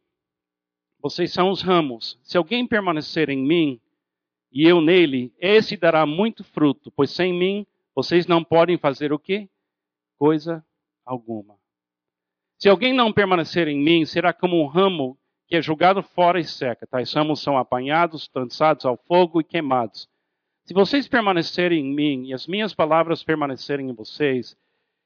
vocês 1.00 1.32
são 1.32 1.50
os 1.50 1.62
ramos. 1.62 2.20
Se 2.24 2.38
alguém 2.38 2.68
permanecer 2.68 3.30
em 3.30 3.42
mim 3.42 3.80
e 4.52 4.68
eu 4.68 4.82
nele, 4.82 5.34
esse 5.40 5.78
dará 5.78 6.06
muito 6.06 6.44
fruto, 6.44 6.92
pois 6.92 7.12
sem 7.12 7.34
mim 7.34 7.66
vocês 7.96 8.28
não 8.28 8.44
podem 8.44 8.78
fazer 8.78 9.14
o 9.14 9.20
quê? 9.20 9.50
Coisa 10.18 10.66
alguma. 11.06 11.58
Se 12.60 12.68
alguém 12.68 12.92
não 12.92 13.14
permanecer 13.14 13.68
em 13.68 13.80
mim, 13.80 14.04
será 14.06 14.34
como 14.34 14.62
um 14.62 14.66
ramo 14.66 15.18
que 15.48 15.56
é 15.56 15.62
jogado 15.62 16.04
fora 16.04 16.40
e 16.40 16.44
seca. 16.44 16.86
Tais 16.86 17.14
ramos 17.14 17.42
são 17.42 17.58
apanhados, 17.58 18.28
trançados 18.28 18.86
ao 18.86 18.98
fogo 18.98 19.42
e 19.42 19.44
queimados. 19.44 20.10
Se 20.66 20.74
vocês 20.74 21.08
permanecerem 21.08 21.80
em 21.80 21.96
mim 21.96 22.28
e 22.28 22.34
as 22.34 22.46
minhas 22.46 22.74
palavras 22.74 23.24
permanecerem 23.24 23.90
em 23.90 23.94
vocês, 23.94 24.58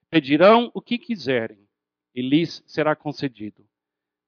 pedirão 0.09 0.71
o 0.73 0.81
que 0.81 0.97
quiserem 0.97 1.59
e 2.15 2.21
lhes 2.21 2.63
será 2.65 2.95
concedido. 2.95 3.63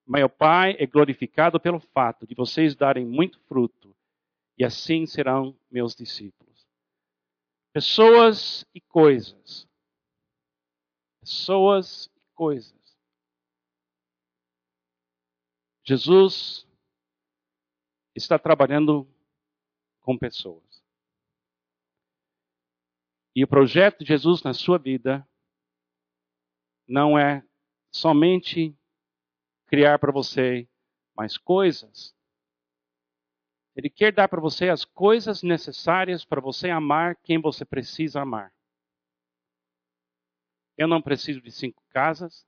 Meu 0.07 0.29
Pai 0.29 0.75
é 0.79 0.85
glorificado 0.85 1.59
pelo 1.59 1.79
fato 1.79 2.27
de 2.27 2.35
vocês 2.35 2.75
darem 2.75 3.05
muito 3.05 3.39
fruto, 3.47 3.95
e 4.57 4.63
assim 4.63 5.05
serão 5.05 5.55
meus 5.71 5.95
discípulos 5.95 6.43
pessoas 7.73 8.63
e 8.73 8.79
coisas. 8.79 9.67
Pessoas 11.19 12.09
e 12.15 12.21
coisas. 12.35 12.82
Jesus 15.83 16.67
está 18.15 18.39
trabalhando 18.39 19.07
com 20.01 20.17
pessoas. 20.17 20.63
E 23.35 23.43
o 23.43 23.47
projeto 23.47 23.99
de 23.99 24.05
Jesus 24.05 24.43
na 24.43 24.53
sua 24.53 24.77
vida 24.77 25.27
não 26.87 27.17
é 27.17 27.43
somente 27.91 28.77
criar 29.67 29.97
para 29.97 30.11
você 30.11 30.67
mais 31.15 31.37
coisas, 31.37 32.15
ele 33.75 33.89
quer 33.89 34.13
dar 34.13 34.27
para 34.27 34.39
você 34.39 34.69
as 34.69 34.85
coisas 34.85 35.41
necessárias 35.41 36.23
para 36.23 36.39
você 36.39 36.69
amar 36.69 37.15
quem 37.15 37.41
você 37.41 37.65
precisa 37.65 38.21
amar. 38.21 38.53
Eu 40.77 40.87
não 40.87 41.01
preciso 41.01 41.41
de 41.41 41.51
cinco 41.51 41.83
casas. 41.89 42.45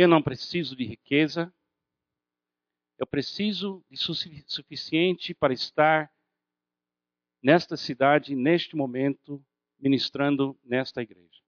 Eu 0.00 0.06
não 0.06 0.22
preciso 0.22 0.76
de 0.76 0.84
riqueza. 0.84 1.52
Eu 2.96 3.04
preciso 3.04 3.84
de 3.90 3.96
suficiente 4.46 5.34
para 5.34 5.52
estar 5.52 6.08
nesta 7.42 7.76
cidade, 7.76 8.36
neste 8.36 8.76
momento, 8.76 9.44
ministrando 9.76 10.56
nesta 10.62 11.02
igreja. 11.02 11.42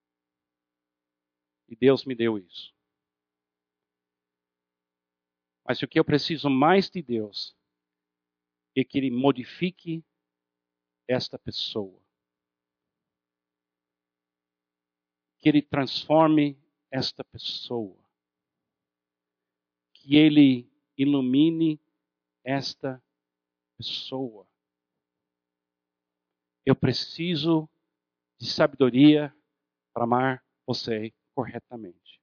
E 1.68 1.76
Deus 1.76 2.05
me 2.05 2.12
deu 2.12 2.38
isso. 2.38 2.74
Mas 5.64 5.80
o 5.80 5.86
que 5.86 6.01
eu 6.01 6.05
preciso 6.05 6.51
mais 6.51 6.90
de 6.90 7.01
Deus 7.01 7.57
é 8.74 8.82
que 8.82 8.98
Ele 8.98 9.12
modifique 9.12 10.05
esta 11.07 11.38
pessoa. 11.38 12.03
Que 15.38 15.48
Ele 15.48 15.62
transforme 15.62 16.59
esta 16.90 17.22
pessoa. 17.22 17.99
Que 20.01 20.16
Ele 20.16 20.66
ilumine 20.96 21.78
esta 22.42 23.03
pessoa. 23.76 24.46
Eu 26.64 26.74
preciso 26.74 27.68
de 28.38 28.51
sabedoria 28.51 29.34
para 29.92 30.05
amar 30.05 30.44
você 30.66 31.12
corretamente. 31.34 32.20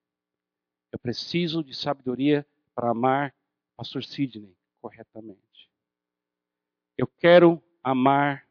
Eu 0.91 0.97
preciso 0.97 1.63
de 1.63 1.75
sabedoria 1.75 2.45
para 2.73 2.89
amar 2.89 3.36
Pastor 3.75 4.03
Sidney 4.03 4.57
corretamente. 4.82 5.71
Eu 6.97 7.05
quero 7.05 7.61
amar 7.84 8.47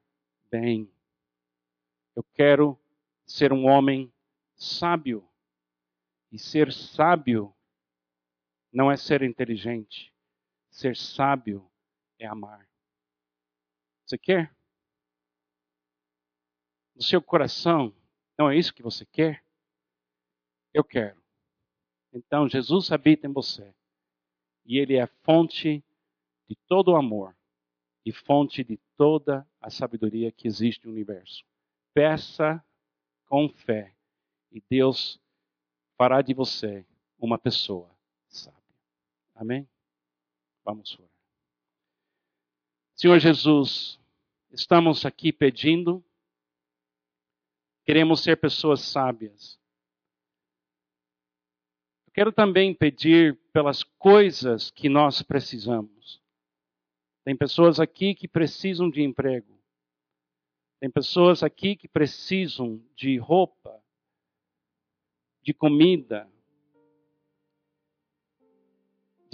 bem. 0.49 0.89
Eu 2.15 2.23
quero 2.23 2.79
ser 3.25 3.53
um 3.53 3.67
homem 3.67 4.13
sábio. 4.55 5.29
E 6.31 6.39
ser 6.39 6.73
sábio 6.73 7.56
não 8.77 8.93
é 8.93 8.97
ser 8.99 9.23
inteligente. 9.23 10.13
Ser 10.69 10.95
sábio 10.95 11.67
é 12.19 12.27
amar. 12.27 12.69
Você 14.05 14.19
quer? 14.19 14.55
No 16.95 17.03
seu 17.03 17.23
coração, 17.23 17.97
não 18.39 18.51
é 18.51 18.57
isso 18.57 18.75
que 18.75 18.83
você 18.83 19.07
quer? 19.07 19.43
Eu 20.75 20.85
quero. 20.85 21.19
Então, 22.13 22.47
Jesus 22.47 22.93
habita 22.93 23.27
em 23.27 23.33
você 23.33 23.75
e 24.67 24.77
ele 24.77 24.97
é 24.97 25.07
fonte 25.23 25.83
de 26.47 26.55
todo 26.69 26.89
o 26.89 26.97
amor 26.97 27.35
e 28.05 28.13
fonte 28.13 28.63
de 28.63 28.77
toda 28.95 29.49
a 29.59 29.71
sabedoria 29.71 30.31
que 30.31 30.47
existe 30.47 30.85
no 30.85 30.93
universo. 30.93 31.47
Peça 31.95 32.63
com 33.25 33.49
fé 33.49 33.97
e 34.53 34.63
Deus 34.69 35.19
fará 35.97 36.21
de 36.21 36.35
você 36.35 36.85
uma 37.19 37.39
pessoa 37.39 37.91
sábia. 38.29 38.66
Amém? 39.37 39.69
Vamos 40.65 40.99
orar. 40.99 41.11
Senhor 42.95 43.19
Jesus, 43.19 44.01
estamos 44.51 45.05
aqui 45.05 45.31
pedindo, 45.31 46.03
queremos 47.85 48.23
ser 48.23 48.39
pessoas 48.41 48.81
sábias. 48.81 49.61
Quero 52.15 52.33
também 52.33 52.75
pedir 52.75 53.39
pelas 53.53 53.83
coisas 53.83 54.71
que 54.71 54.89
nós 54.89 55.21
precisamos. 55.21 56.23
Tem 57.23 57.37
pessoas 57.37 57.79
aqui 57.79 58.15
que 58.15 58.27
precisam 58.27 58.89
de 58.89 59.03
emprego. 59.03 59.61
Tem 60.81 60.91
pessoas 60.91 61.43
aqui 61.43 61.77
que 61.77 61.87
precisam 61.87 62.83
de 62.97 63.19
roupa, 63.19 63.79
de 65.43 65.53
comida, 65.53 66.27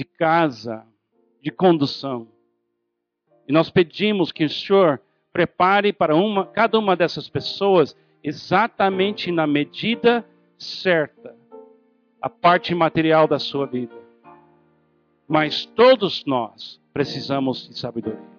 de 0.03 0.05
casa, 0.05 0.85
de 1.41 1.53
condução. 1.53 2.27
E 3.47 3.53
nós 3.53 3.71
pedimos 3.71 4.33
que 4.33 4.45
o 4.45 4.51
Senhor 4.51 5.01
prepare 5.33 5.93
para 5.93 6.17
uma, 6.17 6.45
cada 6.45 6.77
uma 6.77 6.97
dessas 6.97 7.29
pessoas 7.29 7.97
exatamente 8.23 9.31
na 9.31 9.47
medida 9.47 10.27
certa 10.59 11.37
a 12.21 12.29
parte 12.29 12.75
material 12.75 13.29
da 13.29 13.39
sua 13.39 13.65
vida. 13.67 13.95
Mas 15.29 15.67
todos 15.67 16.25
nós 16.25 16.81
precisamos 16.93 17.69
de 17.69 17.79
sabedoria. 17.79 18.33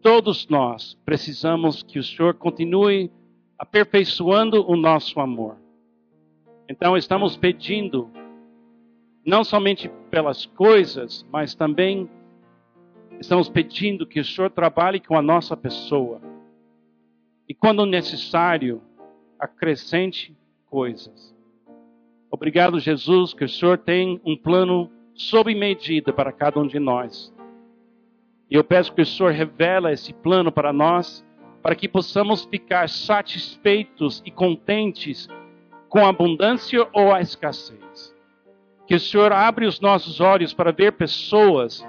Todos 0.00 0.46
nós 0.48 0.96
precisamos 1.04 1.82
que 1.82 1.98
o 1.98 2.04
Senhor 2.04 2.34
continue 2.34 3.10
aperfeiçoando 3.58 4.64
o 4.70 4.76
nosso 4.76 5.18
amor. 5.18 5.56
Então 6.68 6.96
estamos 6.96 7.36
pedindo, 7.36 8.10
não 9.24 9.42
somente 9.42 9.90
pelas 10.10 10.44
coisas, 10.44 11.26
mas 11.30 11.54
também 11.54 12.08
estamos 13.18 13.48
pedindo 13.48 14.06
que 14.06 14.20
o 14.20 14.24
Senhor 14.24 14.50
trabalhe 14.50 15.00
com 15.00 15.16
a 15.16 15.22
nossa 15.22 15.56
pessoa. 15.56 16.20
E 17.48 17.54
quando 17.54 17.86
necessário, 17.86 18.82
acrescente 19.38 20.36
coisas. 20.66 21.34
Obrigado, 22.30 22.80
Jesus, 22.80 23.32
que 23.32 23.44
o 23.44 23.48
Senhor 23.48 23.78
tem 23.78 24.20
um 24.24 24.36
plano 24.36 24.90
sob 25.14 25.54
medida 25.54 26.12
para 26.12 26.32
cada 26.32 26.60
um 26.60 26.66
de 26.66 26.78
nós. 26.78 27.32
E 28.50 28.56
eu 28.56 28.64
peço 28.64 28.92
que 28.92 29.02
o 29.02 29.06
Senhor 29.06 29.32
revela 29.32 29.92
esse 29.92 30.12
plano 30.12 30.50
para 30.52 30.72
nós, 30.72 31.24
para 31.62 31.74
que 31.74 31.88
possamos 31.88 32.44
ficar 32.44 32.88
satisfeitos 32.88 34.22
e 34.26 34.30
contentes 34.30 35.28
com 35.88 36.04
a 36.04 36.08
abundância 36.08 36.86
ou 36.92 37.12
a 37.12 37.20
escassez. 37.20 38.13
Que 38.86 38.94
o 38.94 39.00
Senhor 39.00 39.32
abre 39.32 39.66
os 39.66 39.80
nossos 39.80 40.20
olhos 40.20 40.52
para 40.52 40.72
ver 40.72 40.92
pessoas 40.92 41.86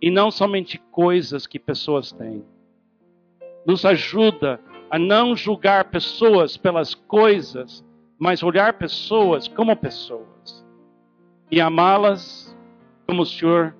e 0.00 0.10
não 0.10 0.30
somente 0.30 0.78
coisas 0.90 1.46
que 1.46 1.58
pessoas 1.58 2.10
têm. 2.12 2.44
Nos 3.66 3.84
ajuda 3.84 4.60
a 4.90 4.98
não 4.98 5.36
julgar 5.36 5.84
pessoas 5.90 6.56
pelas 6.56 6.94
coisas, 6.94 7.84
mas 8.18 8.42
olhar 8.42 8.74
pessoas 8.74 9.46
como 9.46 9.76
pessoas 9.76 10.32
e 11.52 11.60
amá-las 11.60 12.56
como 13.06 13.22
o 13.22 13.26
Senhor 13.26 13.74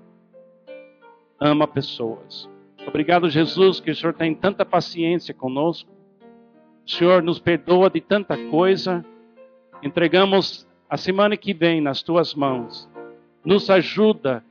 ama 1.41 1.67
pessoas. 1.67 2.49
Obrigado, 2.87 3.31
Jesus, 3.31 3.81
que 3.81 3.91
o 3.91 3.95
Senhor 3.95 4.13
tem 4.13 4.35
tanta 4.35 4.65
paciência 4.65 5.33
conosco. 5.33 5.91
O 6.87 6.91
Senhor 6.91 7.23
nos 7.23 7.39
perdoa 7.39 7.89
de 7.89 8.01
tanta 8.03 8.37
coisa. 8.51 9.03
Entregamos 9.83 10.69
a 10.93 10.99
semana 10.99 11.39
que 11.39 11.55
vem 11.55 11.81
nas 11.81 12.03
tuas 12.03 12.35
mãos. 12.35 12.87
Nos 13.43 13.71
ajuda 13.71 14.45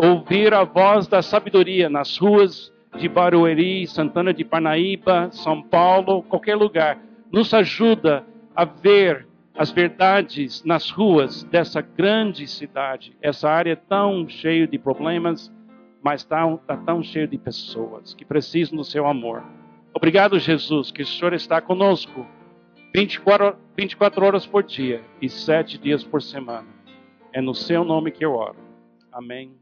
a 0.00 0.06
ouvir 0.06 0.54
a 0.54 0.62
voz 0.62 1.08
da 1.08 1.20
sabedoria 1.20 1.90
nas 1.90 2.16
ruas 2.18 2.72
de 2.96 3.08
Barueri, 3.08 3.84
Santana 3.84 4.32
de 4.32 4.44
Parnaíba, 4.44 5.28
São 5.32 5.60
Paulo, 5.60 6.22
qualquer 6.22 6.54
lugar. 6.54 7.00
Nos 7.32 7.52
ajuda 7.52 8.24
a 8.54 8.64
ver 8.64 9.26
as 9.56 9.72
verdades 9.72 10.62
nas 10.62 10.88
ruas 10.88 11.42
dessa 11.42 11.80
grande 11.80 12.46
cidade. 12.46 13.16
Essa 13.20 13.50
área 13.50 13.74
tão 13.74 14.28
cheia 14.28 14.68
de 14.68 14.78
problemas, 14.78 15.52
mas 16.00 16.20
está 16.20 16.46
tá 16.58 16.76
tão 16.76 17.02
cheia 17.02 17.26
de 17.26 17.38
pessoas 17.38 18.14
que 18.14 18.24
precisam 18.24 18.76
do 18.76 18.84
seu 18.84 19.04
amor. 19.04 19.42
Obrigado, 19.92 20.38
Jesus, 20.38 20.92
que 20.92 21.02
o 21.02 21.06
Senhor 21.06 21.32
está 21.32 21.60
conosco 21.60 22.24
24, 22.94 23.56
24 23.76 24.24
horas 24.24 24.46
por 24.46 24.62
dia 24.62 25.02
e 25.20 25.28
7 25.28 25.78
dias 25.78 26.02
por 26.02 26.22
semana. 26.22 26.66
É 27.32 27.40
no 27.40 27.54
seu 27.54 27.84
nome 27.84 28.10
que 28.10 28.24
eu 28.24 28.32
oro. 28.32 28.56
Amém. 29.12 29.52